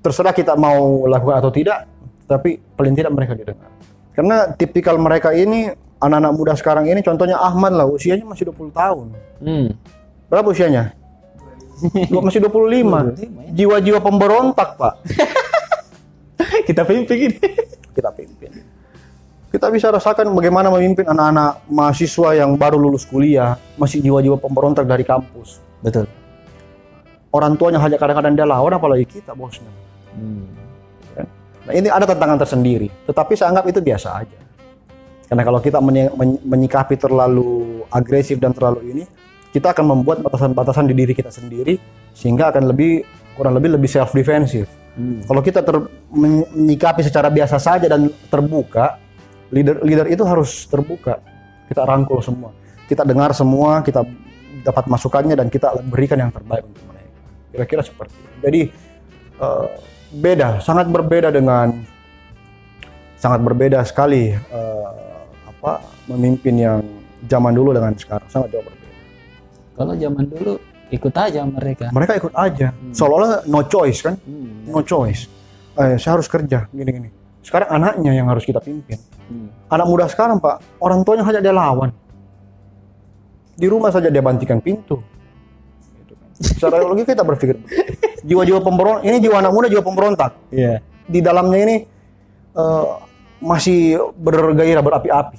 [0.00, 1.84] Terserah kita mau lakukan atau tidak,
[2.24, 3.68] tapi paling tidak mereka didengar.
[4.16, 5.68] Karena tipikal mereka ini
[6.00, 9.06] anak-anak muda sekarang ini contohnya Ahmad lah usianya masih 20 tahun.
[9.44, 9.68] Hmm.
[10.32, 10.92] Berapa usianya?
[12.12, 13.52] Dua- masih 25.
[13.52, 14.94] 25, Jiwa-jiwa pemberontak, Pak.
[16.68, 17.38] Kita pimpin ini.
[17.92, 18.52] Kita pimpin.
[19.50, 25.02] Kita bisa rasakan bagaimana memimpin anak-anak mahasiswa yang baru lulus kuliah, masih jiwa-jiwa pemberontak dari
[25.02, 25.58] kampus.
[25.82, 26.06] Betul.
[27.34, 29.70] Orang tuanya hanya kadang-kadang dia lawan apalagi kita bosnya.
[30.14, 30.46] Hmm.
[31.66, 34.38] Nah, ini ada tantangan tersendiri, tetapi saya anggap itu biasa aja.
[35.30, 39.04] Karena kalau kita menyi- men- menyikapi terlalu agresif dan terlalu ini,
[39.50, 41.78] kita akan membuat batasan-batasan di diri kita sendiri
[42.14, 43.02] sehingga akan lebih
[43.34, 44.70] kurang lebih lebih self defensif.
[44.94, 45.22] Hmm.
[45.26, 48.98] Kalau kita ter- men- menyikapi secara biasa saja dan terbuka,
[49.50, 51.18] leader leader itu harus terbuka.
[51.70, 52.50] Kita rangkul semua,
[52.90, 54.02] kita dengar semua, kita
[54.66, 57.10] dapat masukannya dan kita berikan yang terbaik untuk mereka.
[57.54, 58.36] Kira-kira seperti itu.
[58.42, 58.60] Jadi
[59.38, 59.66] eh,
[60.10, 61.74] beda, sangat berbeda dengan
[63.20, 64.90] sangat berbeda sekali eh,
[65.46, 66.80] apa memimpin yang
[67.28, 68.79] zaman dulu dengan sekarang sangat jauh berbeda.
[69.80, 70.60] Kalau zaman dulu
[70.92, 71.88] ikut aja mereka.
[71.88, 74.68] Mereka ikut aja, seolah-olah no choice kan, Hmm.
[74.68, 75.24] no choice.
[75.80, 77.08] Eh, saya harus kerja gini-gini.
[77.40, 79.00] Sekarang anaknya yang harus kita pimpin.
[79.32, 79.48] Hmm.
[79.72, 81.96] Anak muda sekarang pak, orang tuanya hanya dia lawan.
[83.56, 85.00] Di rumah saja dia bantikan pintu.
[85.96, 86.28] Gitu kan.
[86.36, 87.56] Secara logika kita berpikir
[88.20, 90.36] jiwa-jiwa pemberontak, ini jiwa anak muda jiwa pemberontak.
[90.52, 90.84] Iya.
[91.08, 91.76] Di dalamnya ini
[92.52, 92.86] eh,
[93.40, 95.38] masih bergairah berapi-api,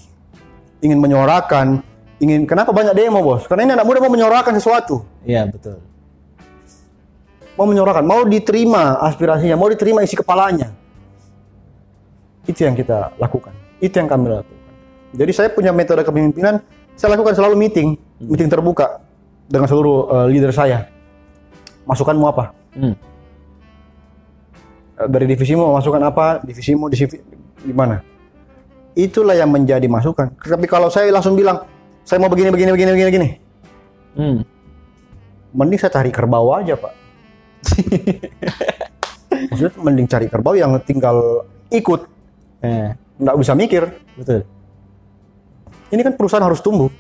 [0.82, 1.86] ingin menyuarakan,
[2.21, 3.49] ingin kenapa banyak demo bos?
[3.49, 5.81] Karena ini anak muda mau menyuarakan sesuatu, Iya betul.
[7.57, 10.69] mau menyuarakan, mau diterima aspirasinya, mau diterima isi kepalanya.
[12.45, 14.60] Itu yang kita lakukan, itu yang kami lakukan.
[15.12, 16.62] Jadi saya punya metode kepemimpinan,
[16.95, 19.01] saya lakukan selalu meeting, meeting terbuka
[19.49, 20.88] dengan seluruh eh, leader saya.
[21.89, 22.53] Masukanmu apa?
[22.77, 22.95] Hmm.
[25.01, 26.97] Eh, dari divisimu mau masukan apa, divisimu di
[27.62, 27.99] di mana.
[28.91, 30.36] Itulah yang menjadi masukan.
[30.36, 31.63] Tapi kalau saya langsung bilang,
[32.03, 33.29] saya mau begini, begini, begini, begini, begini,
[34.11, 34.39] Hmm.
[35.51, 36.93] mending saya cari kerbau aja pak.
[39.51, 42.01] Maksudnya mending cari kerbau yang tinggal ikut,
[42.61, 43.89] Eh, nggak bisa mikir.
[44.13, 44.45] betul.
[45.89, 46.93] Ini kan perusahaan harus tumbuh,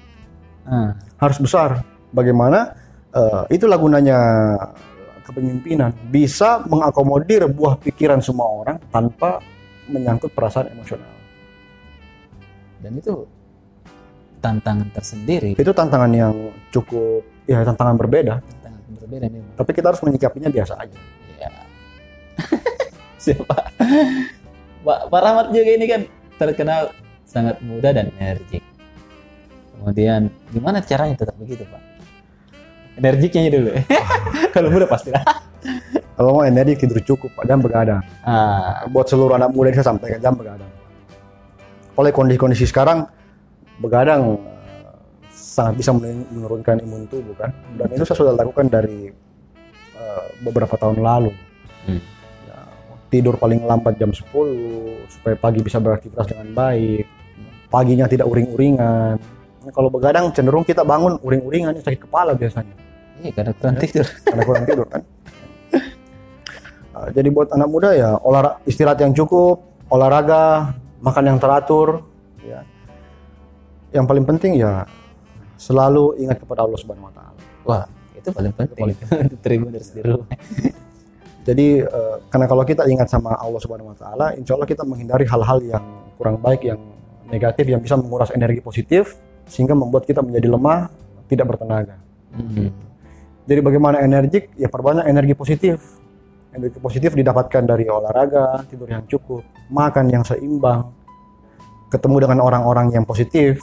[0.63, 0.97] Ah.
[1.17, 1.83] harus besar.
[2.09, 2.75] Bagaimana?
[3.11, 4.15] eh, itulah gunanya
[5.21, 5.91] kepemimpinan.
[6.07, 9.43] Bisa mengakomodir buah pikiran semua orang tanpa
[9.85, 11.11] menyangkut perasaan emosional.
[12.79, 13.27] Dan itu
[14.41, 15.53] tantangan tersendiri.
[15.53, 16.33] itu tantangan yang
[16.73, 19.53] cukup ya tantangan berbeda Tantangan berbeda memang.
[19.55, 20.97] tapi kita harus menyikapinya biasa aja
[21.37, 21.49] Iya.
[23.23, 23.55] Siapa?
[24.81, 26.01] Pak, Pak Rahmat juga ini kan
[26.35, 26.89] terkenal
[27.21, 28.65] sangat muda dan energik.
[29.77, 31.81] Kemudian gimana caranya tetap begitu Pak?
[32.97, 33.71] Energiknya dulu.
[34.57, 35.21] Kalau muda pasti lah.
[36.17, 40.17] kalau mau energi tidur cukup pak jam begadang Ah, buat seluruh anak muda saya sampaikan
[40.17, 40.69] jam begadang
[41.93, 43.05] oleh kondisi-kondisi sekarang
[43.81, 44.95] begadang eh,
[45.33, 49.09] sangat bisa men- menurunkan imun tubuh kan dan itu saya sudah lakukan dari
[49.97, 51.33] eh, beberapa tahun lalu
[51.81, 51.97] Hmm.
[52.45, 52.61] Ya,
[53.09, 54.21] tidur paling lambat jam 10
[55.09, 57.09] supaya pagi bisa beraktivitas dengan baik
[57.73, 59.17] paginya tidak uring-uringan
[59.61, 62.73] Nah, kalau begadang cenderung kita bangun uring-uringan sakit kepala biasanya
[63.21, 64.05] iya karena kurang tidur.
[64.25, 65.01] karena kurang tidur kan.
[66.97, 69.61] Uh, jadi buat anak muda ya olah istirahat yang cukup,
[69.93, 70.73] olahraga,
[71.05, 72.10] makan yang teratur, ya.
[73.91, 74.87] Yang paling penting ya
[75.59, 77.39] selalu ingat kepada Allah Subhanahu Wa Taala.
[77.67, 77.85] Wah,
[78.17, 78.95] itu paling penting.
[79.43, 80.27] Tribuners di rumah.
[81.41, 85.25] Jadi uh, karena kalau kita ingat sama Allah Subhanahu Wa Taala, insya Allah kita menghindari
[85.27, 85.83] hal-hal yang
[86.15, 86.79] kurang baik, yang
[87.29, 89.17] negatif, yang bisa menguras energi positif,
[89.49, 90.87] sehingga membuat kita menjadi lemah,
[91.27, 91.97] tidak bertenaga.
[92.31, 92.71] Hmm.
[93.49, 94.53] Jadi bagaimana energik?
[94.55, 95.81] Ya perbanyak energi positif.
[96.51, 100.91] Energi positif didapatkan dari olahraga, tidur yang cukup, makan yang seimbang,
[101.89, 103.59] ketemu dengan orang-orang yang positif.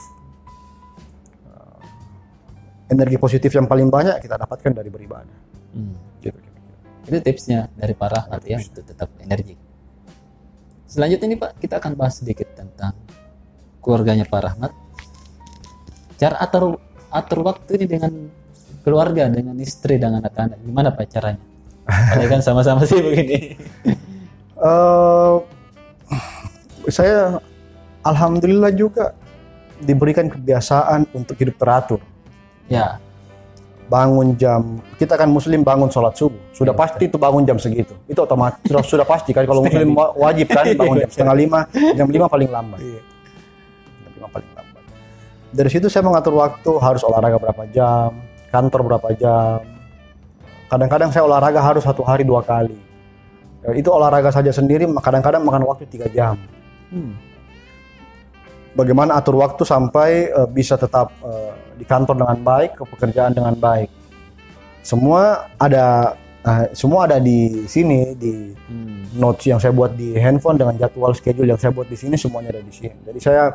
[2.89, 5.37] Uh, Energi positif yang paling banyak kita dapatkan dari beribadah.
[5.77, 5.93] Hmm.
[6.25, 6.37] Gitu.
[7.05, 9.57] Itu tipsnya dari Pak Rahmat ya untuk tetap energik.
[10.89, 12.97] selanjutnya ini Pak kita akan bahas sedikit tentang
[13.77, 14.71] keluarganya Pak Rahmat.
[16.17, 16.81] Cara atur
[17.13, 18.13] atur waktu ini dengan
[18.81, 21.41] keluarga, dengan istri, dengan anak-anak, gimana Pak caranya?
[21.85, 23.37] Padahal kan sama-sama sih begini.
[24.59, 25.35] Eh,
[26.91, 27.39] saya
[28.03, 29.15] alhamdulillah juga
[29.79, 32.03] diberikan kebiasaan untuk hidup teratur.
[32.69, 33.01] Ya,
[33.89, 36.37] Bangun jam kita kan muslim bangun sholat subuh.
[36.53, 37.97] Sudah pasti itu bangun jam segitu.
[38.05, 41.59] Itu otomatis sudah, sudah pasti kan kalau muslim wa- wajib kan bangun jam setengah lima,
[41.97, 42.79] jam lima paling lambat.
[44.05, 44.83] Jam lima paling lambat.
[45.49, 48.13] Dari situ saya mengatur waktu harus olahraga berapa jam,
[48.53, 49.65] kantor berapa jam.
[50.69, 52.77] Kadang-kadang saya olahraga harus satu hari dua kali.
[53.65, 56.37] Ya, Itu olahraga saja sendiri kadang-kadang makan waktu tiga jam.
[56.93, 57.17] Hmm.
[58.75, 63.55] Bagaimana atur waktu sampai eh, bisa tetap eh, di kantor dengan baik, ke pekerjaan dengan
[63.55, 63.89] baik.
[64.83, 68.33] Semua ada eh, semua ada di sini di
[68.69, 69.01] Hmm.
[69.17, 72.53] notes yang saya buat di handphone dengan jadwal schedule yang saya buat di sini semuanya
[72.53, 72.93] ada di sini.
[73.01, 73.49] Jadi saya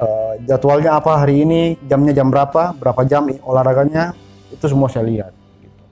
[0.00, 4.12] eh, jadwalnya apa hari ini, jamnya jam berapa, berapa jam olahraganya
[4.52, 5.32] itu semua saya lihat.
[5.60, 5.82] gitu.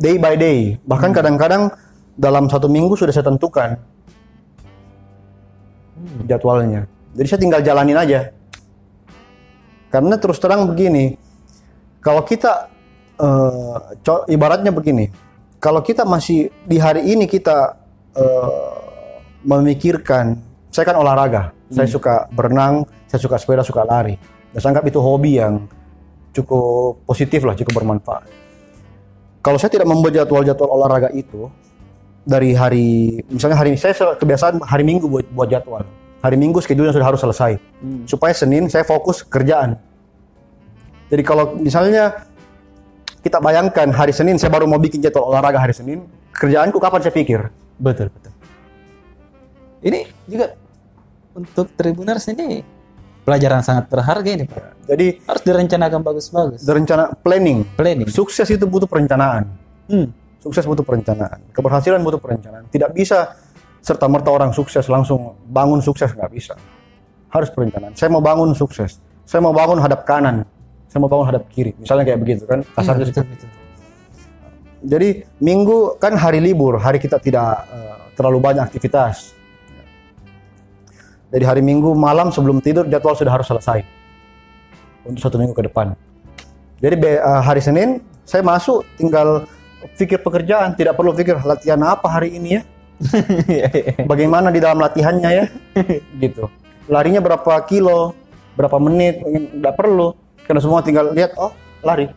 [0.00, 1.68] Day by day, bahkan kadang-kadang
[2.16, 3.93] dalam satu minggu sudah saya tentukan Hmm.
[6.26, 6.86] Jadwalnya.
[7.14, 8.20] Jadi saya tinggal jalanin aja.
[9.90, 11.14] Karena terus terang begini,
[12.02, 12.66] kalau kita
[14.02, 15.06] co- ibaratnya begini,
[15.62, 17.78] kalau kita masih di hari ini kita
[18.18, 18.74] eh,
[19.46, 20.34] memikirkan,
[20.74, 24.18] saya kan olahraga, saya suka berenang, saya suka sepeda, suka lari.
[24.50, 25.66] Dan saya anggap itu hobi yang
[26.34, 28.26] cukup positif lah, cukup bermanfaat.
[29.44, 31.46] Kalau saya tidak membuat jadwal-jadwal olahraga itu
[32.24, 35.84] dari hari, misalnya hari saya kebiasaan hari Minggu buat buat jadwal.
[36.24, 37.60] Hari Minggu schedule sudah harus selesai.
[37.84, 38.08] Hmm.
[38.08, 39.76] Supaya Senin saya fokus kerjaan.
[41.12, 42.24] Jadi kalau misalnya
[43.20, 47.12] kita bayangkan hari Senin saya baru mau bikin jadwal olahraga hari Senin, kerjaanku kapan saya
[47.12, 47.52] pikir?
[47.76, 48.32] Betul, betul.
[49.84, 50.56] Ini juga
[51.36, 52.64] untuk Tribuners ini
[53.28, 54.88] pelajaran sangat berharga ini, Pak.
[54.88, 56.60] Jadi Harus direncanakan bagus-bagus.
[56.64, 57.68] rencana planning.
[57.76, 58.08] Planning.
[58.08, 59.44] Sukses itu butuh perencanaan.
[59.92, 60.08] Hmm.
[60.44, 61.40] Sukses butuh perencanaan.
[61.56, 62.68] Keberhasilan butuh perencanaan.
[62.68, 63.32] Tidak bisa
[63.80, 66.52] serta merta orang sukses langsung bangun sukses nggak bisa.
[67.32, 67.96] Harus perencanaan.
[67.96, 69.00] Saya mau bangun sukses.
[69.24, 70.44] Saya mau bangun hadap kanan.
[70.92, 71.72] Saya mau bangun hadap kiri.
[71.80, 72.60] Misalnya kayak begitu kan.
[72.76, 73.62] Kasarnya Iya, seperti betul, betul.
[74.84, 75.08] Jadi
[75.40, 79.32] minggu kan hari libur, hari kita tidak eh, terlalu banyak aktivitas.
[81.32, 83.80] Jadi hari minggu malam sebelum tidur jadwal sudah harus selesai
[85.08, 85.96] untuk satu minggu ke depan.
[86.84, 89.48] Jadi be- eh, hari Senin saya masuk tinggal
[89.92, 92.62] pikir pekerjaan, tidak perlu pikir latihan apa hari ini ya,
[94.10, 95.44] bagaimana di dalam latihannya ya,
[96.24, 96.48] gitu.
[96.88, 98.12] Larinya berapa kilo,
[98.56, 100.12] berapa menit, tidak perlu,
[100.44, 101.52] karena semua tinggal lihat oh
[101.84, 102.08] lari.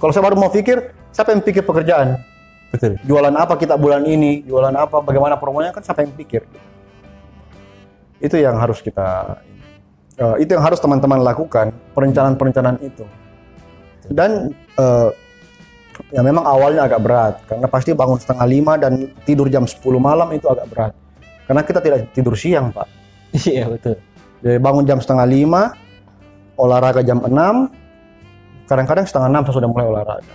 [0.00, 2.18] Kalau saya baru mau pikir, siapa yang pikir pekerjaan?
[2.74, 2.98] Betul.
[3.06, 6.42] jualan apa kita bulan ini, jualan apa, bagaimana promonya kan siapa yang pikir.
[8.18, 9.38] Itu yang harus kita,
[10.18, 13.06] eh, itu yang harus teman-teman lakukan perencanaan-perencanaan itu.
[14.10, 15.08] Dan eh,
[16.10, 20.28] ya memang awalnya agak berat karena pasti bangun setengah lima dan tidur jam 10 malam
[20.34, 20.92] itu agak berat.
[21.44, 22.88] Karena kita tidak tidur siang pak.
[23.34, 23.98] Iya, betul.
[24.44, 25.74] Jadi bangun jam setengah lima,
[26.60, 27.34] olahraga jam 6,
[28.68, 30.34] kadang-kadang setengah enam saya sudah mulai olahraga.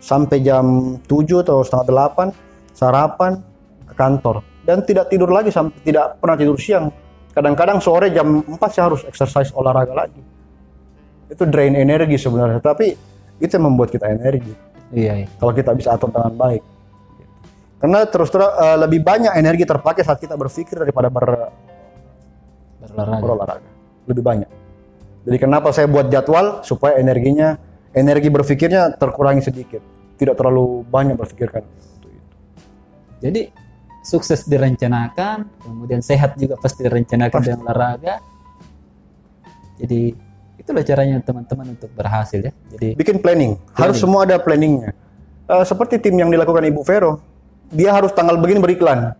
[0.00, 1.86] Sampai jam 7 atau setengah
[2.16, 2.32] 8,
[2.72, 3.44] sarapan,
[3.84, 4.40] ke kantor.
[4.64, 6.88] Dan tidak tidur lagi, sampai tidak pernah tidur siang.
[7.36, 10.22] Kadang-kadang sore jam 4 saya harus exercise olahraga lagi.
[11.30, 12.96] Itu drain energi sebenarnya, tapi
[13.38, 14.69] itu yang membuat kita energi.
[14.90, 15.28] Iya, iya.
[15.38, 16.62] Kalau kita bisa atur dengan baik.
[17.80, 21.48] Karena terus terang eh, lebih banyak energi terpakai saat kita berpikir daripada ber,
[22.80, 23.20] Berolahraga.
[23.22, 23.70] berolahraga
[24.08, 24.50] lebih banyak.
[25.24, 27.56] Jadi kenapa saya buat jadwal supaya energinya
[27.92, 29.80] energi berpikirnya terkurangi sedikit,
[30.16, 31.64] tidak terlalu banyak berpikirkan.
[33.20, 33.52] Jadi
[34.00, 37.48] sukses direncanakan, kemudian sehat juga pasti direncanakan Pasti.
[37.52, 38.14] dengan olahraga.
[39.76, 40.12] Jadi
[40.60, 42.52] itulah caranya teman-teman untuk berhasil ya.
[42.76, 44.92] Jadi Bikin planning, harus semua ada planningnya.
[45.48, 47.24] Eh, seperti tim yang dilakukan Ibu Vero,
[47.72, 49.10] dia harus tanggal begini beriklan.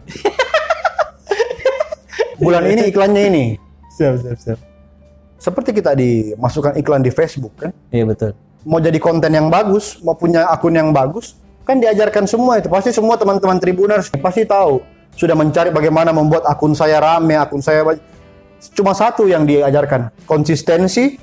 [2.44, 3.44] Bulan ini iklannya ini.
[3.92, 4.59] siap, siap, siap.
[5.40, 7.72] Seperti kita dimasukkan iklan di Facebook kan.
[7.88, 8.37] Iya betul.
[8.61, 12.68] mau jadi konten yang bagus, mau punya akun yang bagus, kan diajarkan semua itu.
[12.68, 14.85] Pasti semua teman-teman Tribuners pasti tahu.
[15.16, 17.81] Sudah mencari bagaimana membuat akun saya rame, akun saya
[18.76, 21.16] cuma satu yang diajarkan, konsistensi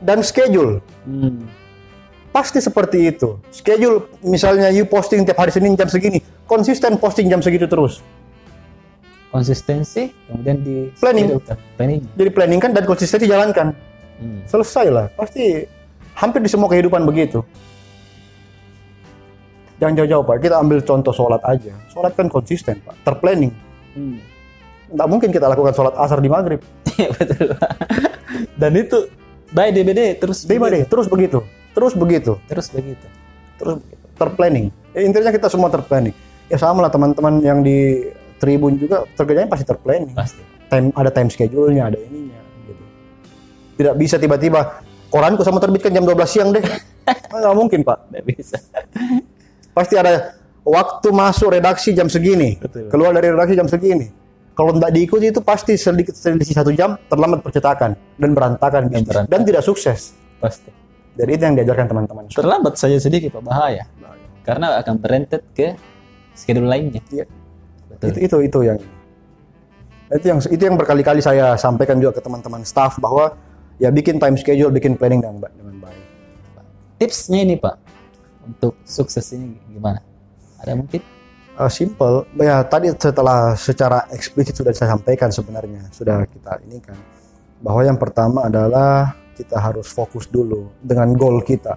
[0.00, 0.80] dan schedule.
[1.04, 1.44] Hmm.
[2.30, 3.36] Pasti seperti itu.
[3.52, 8.00] Schedule misalnya you posting tiap hari Senin jam segini, konsisten posting jam segitu terus.
[9.30, 11.38] Konsistensi, kemudian di Planning.
[11.78, 12.00] Planning.
[12.18, 13.70] Jadi planning kan dan konsistensi jalankan.
[14.18, 14.42] Hmm.
[14.46, 15.06] Selesai lah.
[15.14, 15.62] Pasti
[16.18, 17.46] hampir di semua kehidupan begitu.
[19.80, 21.72] Jangan jauh-jauh Pak, kita ambil contoh sholat aja.
[21.88, 23.54] Sholat kan konsisten Pak, terplanning.
[23.96, 24.20] Hmm.
[24.92, 26.60] Nggak mungkin kita lakukan sholat asar di maghrib.
[27.00, 27.70] Iya, betul Pak.
[28.60, 29.08] Dan itu
[29.50, 31.42] by DBD terus Tiba deh, terus begitu,
[31.74, 33.06] terus begitu, terus begitu.
[33.60, 33.76] terus
[34.16, 34.72] terplanning.
[34.96, 36.16] Ya, intinya kita semua terplanning.
[36.50, 38.10] Ya sama lah teman-teman yang di
[38.40, 40.16] Tribun juga kerjanya pasti terplanning.
[40.16, 40.40] Pasti.
[40.72, 42.40] Time, ada time schedule-nya, ada ininya.
[42.64, 42.82] Gitu.
[43.80, 44.80] Tidak bisa tiba-tiba
[45.12, 46.64] koranku sama terbitkan jam 12 siang deh.
[47.36, 48.08] Nggak mungkin pak.
[48.08, 48.56] Nggak bisa.
[49.76, 52.88] Pasti ada waktu masuk redaksi jam segini, Betul.
[52.88, 54.08] keluar dari redaksi jam segini.
[54.54, 59.32] Kalau tidak diikuti itu pasti sedikit selisih satu jam terlambat percetakan dan berantakan bisnis berantakan.
[59.32, 60.12] dan tidak sukses.
[60.42, 60.70] Pasti.
[61.16, 62.22] Jadi itu yang diajarkan teman-teman.
[62.28, 63.84] Terlambat saja sedikit Pak bahaya.
[64.44, 65.76] Karena akan berentet ke
[66.34, 67.00] schedule lainnya.
[67.12, 67.24] Iya.
[67.88, 68.06] Betul.
[68.10, 68.78] Itu itu itu yang
[70.10, 73.38] itu yang itu yang berkali-kali saya sampaikan juga ke teman-teman staff bahwa
[73.78, 76.02] ya bikin time schedule, bikin planning dengan dengan baik.
[76.98, 77.76] Tipsnya ini Pak
[78.44, 80.02] untuk sukses ini gimana?
[80.60, 81.19] Ada mungkin?
[81.60, 86.96] Uh, simple, ya tadi setelah secara eksplisit sudah saya sampaikan sebenarnya sudah kita ini kan
[87.60, 91.76] bahwa yang pertama adalah kita harus fokus dulu dengan goal kita.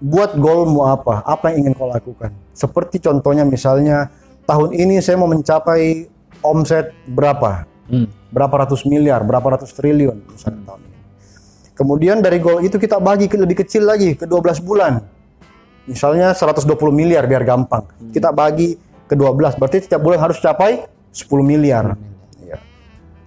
[0.00, 1.20] Buat goalmu apa?
[1.20, 2.32] Apa yang ingin kau lakukan?
[2.56, 4.08] Seperti contohnya misalnya
[4.48, 6.08] tahun ini saya mau mencapai
[6.40, 7.68] omset berapa?
[7.88, 8.04] Hmm.
[8.28, 10.98] berapa ratus miliar, berapa ratus triliun misalnya tahun ini.
[11.72, 15.00] Kemudian dari goal itu kita bagi ke lebih kecil lagi ke 12 bulan.
[15.88, 17.88] Misalnya 120 miliar biar gampang.
[18.12, 18.76] Kita bagi
[19.08, 21.96] ke 12, berarti setiap bulan harus capai 10 miliar.
[22.44, 22.60] Iya.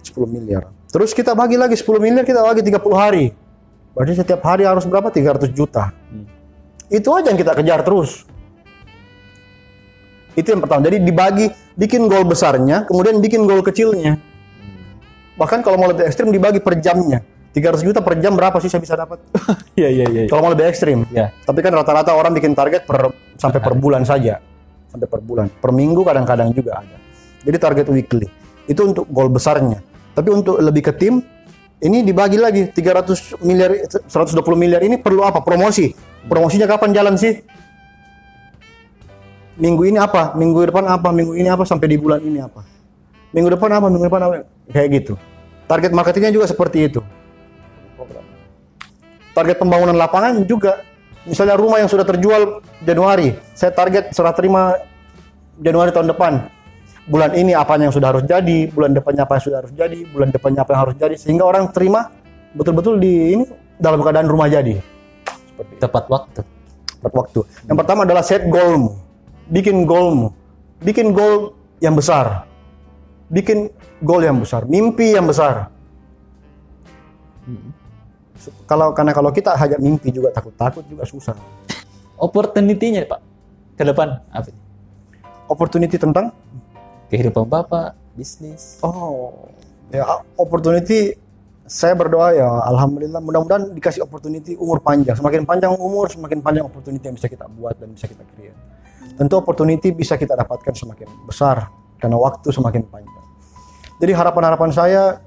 [0.06, 0.70] 10 miliar.
[0.86, 3.34] Terus kita bagi lagi 10 miliar kita bagi 30 hari.
[3.92, 5.10] Berarti setiap hari harus berapa?
[5.10, 5.90] 300 juta.
[5.90, 6.24] Hmm.
[6.86, 8.24] Itu aja yang kita kejar terus.
[10.32, 10.86] Itu yang pertama.
[10.86, 11.46] Jadi dibagi,
[11.76, 14.16] bikin goal besarnya, kemudian bikin goal kecilnya.
[15.36, 17.20] Bahkan kalau mau lebih ekstrim dibagi per jamnya.
[17.52, 19.20] 300 juta per jam berapa sih saya bisa dapat?
[19.72, 20.22] Iya iya iya.
[20.28, 21.08] kalau mau lebih ekstrim.
[21.12, 21.32] Ya.
[21.48, 23.08] Tapi kan rata-rata orang bikin target per
[23.40, 24.36] sampai per bulan saja.
[24.92, 25.48] Sampai per bulan.
[25.48, 26.96] Per minggu kadang-kadang juga ada.
[27.40, 28.28] Jadi target weekly.
[28.68, 29.80] Itu untuk goal besarnya.
[30.12, 31.24] Tapi untuk lebih ke tim
[31.80, 35.40] ini dibagi lagi 300 miliar 120 miliar ini perlu apa?
[35.40, 35.96] Promosi.
[36.28, 37.40] Promosinya kapan jalan sih?
[39.56, 40.36] Minggu ini apa?
[40.36, 41.08] Minggu depan apa?
[41.12, 42.60] Minggu ini apa sampai di bulan ini apa?
[43.32, 43.86] Minggu depan apa?
[43.88, 44.34] Minggu depan apa?
[44.68, 45.14] Kayak gitu.
[45.64, 47.00] Target marketingnya juga seperti itu.
[49.32, 50.84] Target pembangunan lapangan juga.
[51.22, 54.74] Misalnya rumah yang sudah terjual Januari, saya target serah terima
[55.62, 56.50] Januari tahun depan.
[57.06, 60.34] Bulan ini apa yang sudah harus jadi, bulan depannya apa yang sudah harus jadi, bulan
[60.34, 62.10] depannya apa yang harus jadi, sehingga orang terima
[62.58, 63.44] betul-betul di ini
[63.78, 64.82] dalam keadaan rumah jadi.
[65.46, 65.72] Seperti.
[65.78, 66.40] Tepat waktu.
[66.98, 67.40] Tepat waktu.
[67.70, 68.98] Yang pertama adalah set goalmu.
[69.46, 70.34] Bikin goalmu.
[70.82, 72.46] Bikin goal yang besar.
[73.30, 73.70] Bikin
[74.02, 74.66] goal yang besar.
[74.66, 75.70] Mimpi yang besar.
[78.72, 81.36] Kalau karena kalau kita hanya mimpi juga takut-takut juga susah.
[82.16, 83.20] Opportunity-nya Pak
[83.76, 84.48] ke depan apa?
[85.44, 86.32] Opportunity tentang
[87.12, 88.80] Kehidupan Bapak, bisnis.
[88.80, 89.52] oh
[89.92, 91.12] ya opportunity
[91.68, 95.12] saya berdoa ya alhamdulillah mudah-mudahan dikasih opportunity umur panjang.
[95.20, 98.56] Semakin panjang umur semakin panjang opportunity yang bisa kita buat dan bisa kita create.
[99.20, 101.68] Tentu opportunity bisa kita dapatkan semakin besar
[102.00, 103.24] karena waktu semakin panjang.
[104.00, 105.20] Jadi harapan-harapan saya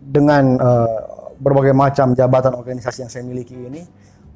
[0.00, 1.11] dengan eh,
[1.42, 3.82] berbagai macam jabatan organisasi yang saya miliki ini,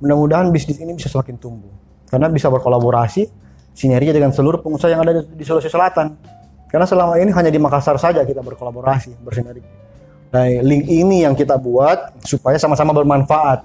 [0.03, 1.71] mudah-mudahan bisnis ini bisa semakin tumbuh.
[2.11, 3.31] Karena bisa berkolaborasi,
[3.71, 6.19] sinergi dengan seluruh pengusaha yang ada di Sulawesi Selatan.
[6.67, 9.87] Karena selama ini hanya di Makassar saja kita berkolaborasi, bersinergi.
[10.35, 13.63] Nah, link ini yang kita buat supaya sama-sama bermanfaat.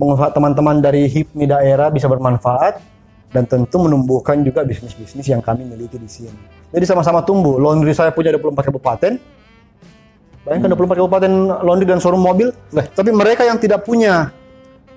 [0.00, 2.80] Menmanfaat teman-teman dari HIPMI daerah bisa bermanfaat
[3.30, 6.40] dan tentu menumbuhkan juga bisnis-bisnis yang kami miliki di sini.
[6.72, 7.56] Jadi sama-sama tumbuh.
[7.56, 9.12] Laundry saya punya 24 kabupaten,
[10.40, 12.48] Bayangkan 24 kabupaten laundry dan showroom mobil.
[12.72, 14.32] Tapi mereka yang tidak punya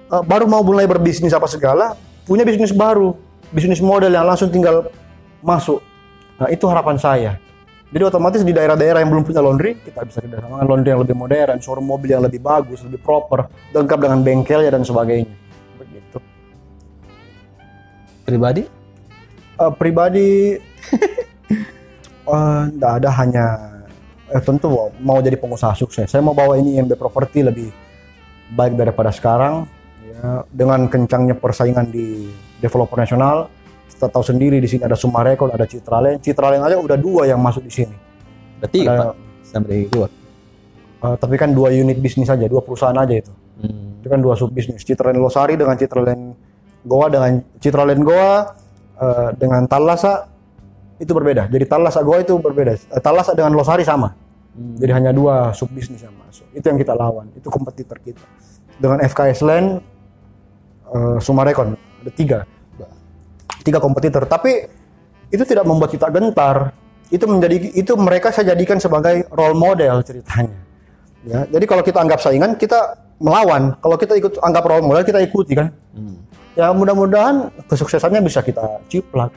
[0.08, 3.12] eh, baru mau mulai berbisnis apa segala, punya bisnis baru,
[3.52, 4.88] bisnis model yang langsung tinggal
[5.44, 5.84] masuk.
[6.40, 7.32] Nah, itu harapan saya.
[7.94, 11.14] Jadi otomatis di daerah-daerah yang belum punya laundry, kita bisa kerjasama dengan laundry yang lebih
[11.14, 15.30] modern, showroom mobil yang lebih bagus, lebih proper, lengkap dengan bengkelnya dan sebagainya.
[15.78, 16.18] Begitu.
[18.26, 18.64] Pribadi?
[19.54, 20.58] Eh, pribadi
[22.34, 23.46] eh, nggak ada hanya
[24.34, 24.68] eh, tentu
[25.00, 26.10] mau jadi pengusaha sukses.
[26.10, 27.70] Saya mau bawa ini IMB Property lebih
[28.58, 29.70] baik daripada sekarang.
[30.04, 33.50] Ya, dengan kencangnya persaingan di developer nasional,
[33.90, 36.18] kita tahu sendiri di sini ada Sumarekon, ada Citralen.
[36.20, 37.96] Citralen aja udah dua yang masuk di sini.
[38.60, 40.08] Berarti Ada- Pak sampai dua.
[41.04, 43.34] Eh, tapi kan dua unit bisnis aja, dua perusahaan aja itu.
[43.62, 44.00] Hmm.
[44.02, 44.82] Itu kan dua sub bisnis.
[44.82, 46.34] Citralen Losari dengan Citralen
[46.84, 48.52] Goa dengan Citralen Goa
[48.98, 50.28] eh, dengan Talasa
[51.00, 51.52] itu berbeda.
[51.52, 52.72] Jadi Talasa Goa itu berbeda.
[52.76, 54.16] Eh, Talasa dengan Losari sama.
[54.54, 54.78] Hmm.
[54.78, 56.46] Jadi hanya dua sub bisnis yang masuk.
[56.54, 57.34] Itu yang kita lawan.
[57.34, 58.22] Itu kompetitor kita.
[58.78, 59.68] Dengan FKS Land,
[60.94, 62.40] eh, Sumarekon ada tiga,
[63.66, 64.28] tiga kompetitor.
[64.30, 64.52] Tapi
[65.34, 66.76] itu tidak membuat kita gentar.
[67.14, 70.58] itu menjadi itu mereka saya jadikan sebagai role model ceritanya.
[71.22, 75.22] Ya, jadi kalau kita anggap saingan kita melawan, kalau kita ikut anggap role model kita
[75.22, 75.70] ikuti kan.
[75.94, 76.18] Hmm.
[76.58, 79.30] Ya mudah-mudahan kesuksesannya bisa kita ciplak,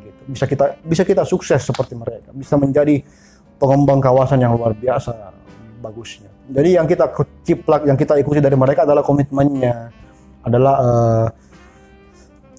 [0.00, 0.20] gitu.
[0.32, 3.04] bisa kita bisa kita sukses seperti mereka, bisa menjadi
[3.60, 5.12] pengembang kawasan yang luar biasa
[5.84, 6.32] bagusnya.
[6.48, 7.12] Jadi yang kita
[7.44, 9.92] ciplak, yang kita ikuti dari mereka adalah komitmennya,
[10.42, 11.26] adalah eh,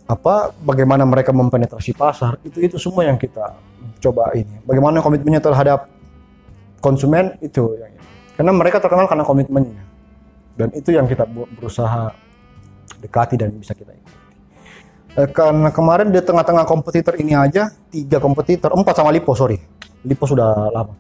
[0.06, 3.58] apa bagaimana mereka mempenetrasi pasar itu itu semua yang kita
[4.00, 4.62] coba ini.
[4.64, 5.90] Bagaimana komitmennya terhadap
[6.78, 7.92] konsumen itu yang
[8.38, 9.84] karena mereka terkenal karena komitmennya.
[10.54, 12.14] Dan itu yang kita berusaha
[13.02, 14.20] dekati dan bisa kita ikuti.
[15.18, 19.60] Eh, karena kemarin di tengah-tengah kompetitor ini aja tiga kompetitor empat sama Lipo sorry
[20.02, 20.94] Lipo sudah lama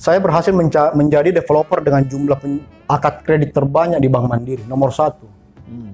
[0.00, 4.88] saya berhasil menca- menjadi developer dengan jumlah pen- akad kredit terbanyak di Bank Mandiri nomor
[4.90, 5.28] satu
[5.68, 5.92] Hmm.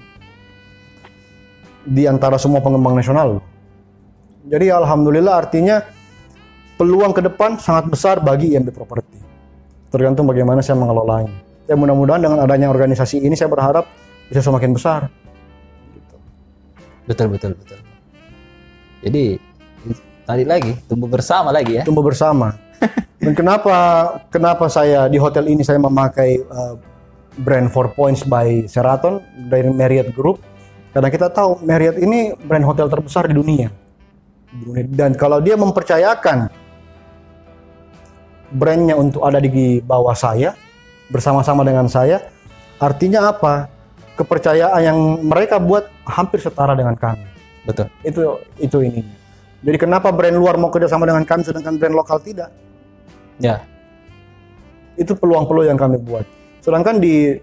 [1.84, 3.38] di antara semua pengembang nasional.
[4.46, 5.82] Jadi alhamdulillah artinya
[6.78, 9.18] peluang ke depan sangat besar bagi IMB Property.
[9.90, 11.34] Tergantung bagaimana saya mengelolanya.
[11.66, 13.90] Ya mudah-mudahan dengan adanya organisasi ini saya berharap
[14.30, 15.10] bisa semakin besar.
[17.06, 17.78] Betul betul betul.
[19.02, 19.24] Jadi
[20.26, 21.82] tadi lagi tumbuh bersama lagi ya.
[21.86, 22.58] Tumbuh bersama.
[23.22, 23.76] Dan kenapa
[24.28, 26.74] kenapa saya di hotel ini saya memakai uh,
[27.40, 30.42] brand Four Points by Sheraton dari Marriott Group?
[30.92, 33.70] Karena kita tahu Marriott ini brand hotel terbesar di dunia.
[34.50, 34.84] Di dunia.
[34.90, 36.50] Dan kalau dia mempercayakan
[38.52, 40.52] brandnya untuk ada di bawah saya
[41.08, 42.20] bersama-sama dengan saya,
[42.82, 43.70] artinya apa?
[44.16, 44.98] Kepercayaan yang
[45.28, 47.28] mereka buat hampir setara dengan kami.
[47.68, 47.92] Betul.
[48.00, 49.25] Itu itu ininya.
[49.64, 52.52] Jadi kenapa brand luar mau kerjasama dengan kami sedangkan brand lokal tidak?
[53.40, 53.64] Ya.
[54.96, 56.24] Itu peluang-peluang yang kami buat.
[56.60, 57.36] Sedangkan di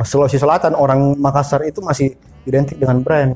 [0.00, 2.14] Sulawesi Selatan orang Makassar itu masih
[2.46, 3.34] identik dengan brand.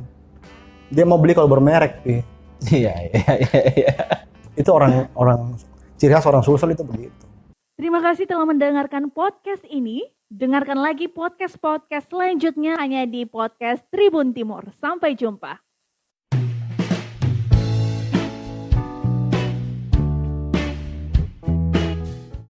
[0.88, 2.22] Dia mau beli kalau bermerek, Pi.
[2.64, 3.62] Iya iya iya.
[3.76, 3.92] iya.
[4.54, 5.58] Itu orang orang
[5.98, 7.24] ciri khas orang Sulsel itu begitu.
[7.74, 10.06] Terima kasih telah mendengarkan podcast ini.
[10.30, 14.70] Dengarkan lagi podcast-podcast selanjutnya hanya di podcast Tribun Timur.
[14.78, 15.58] Sampai jumpa.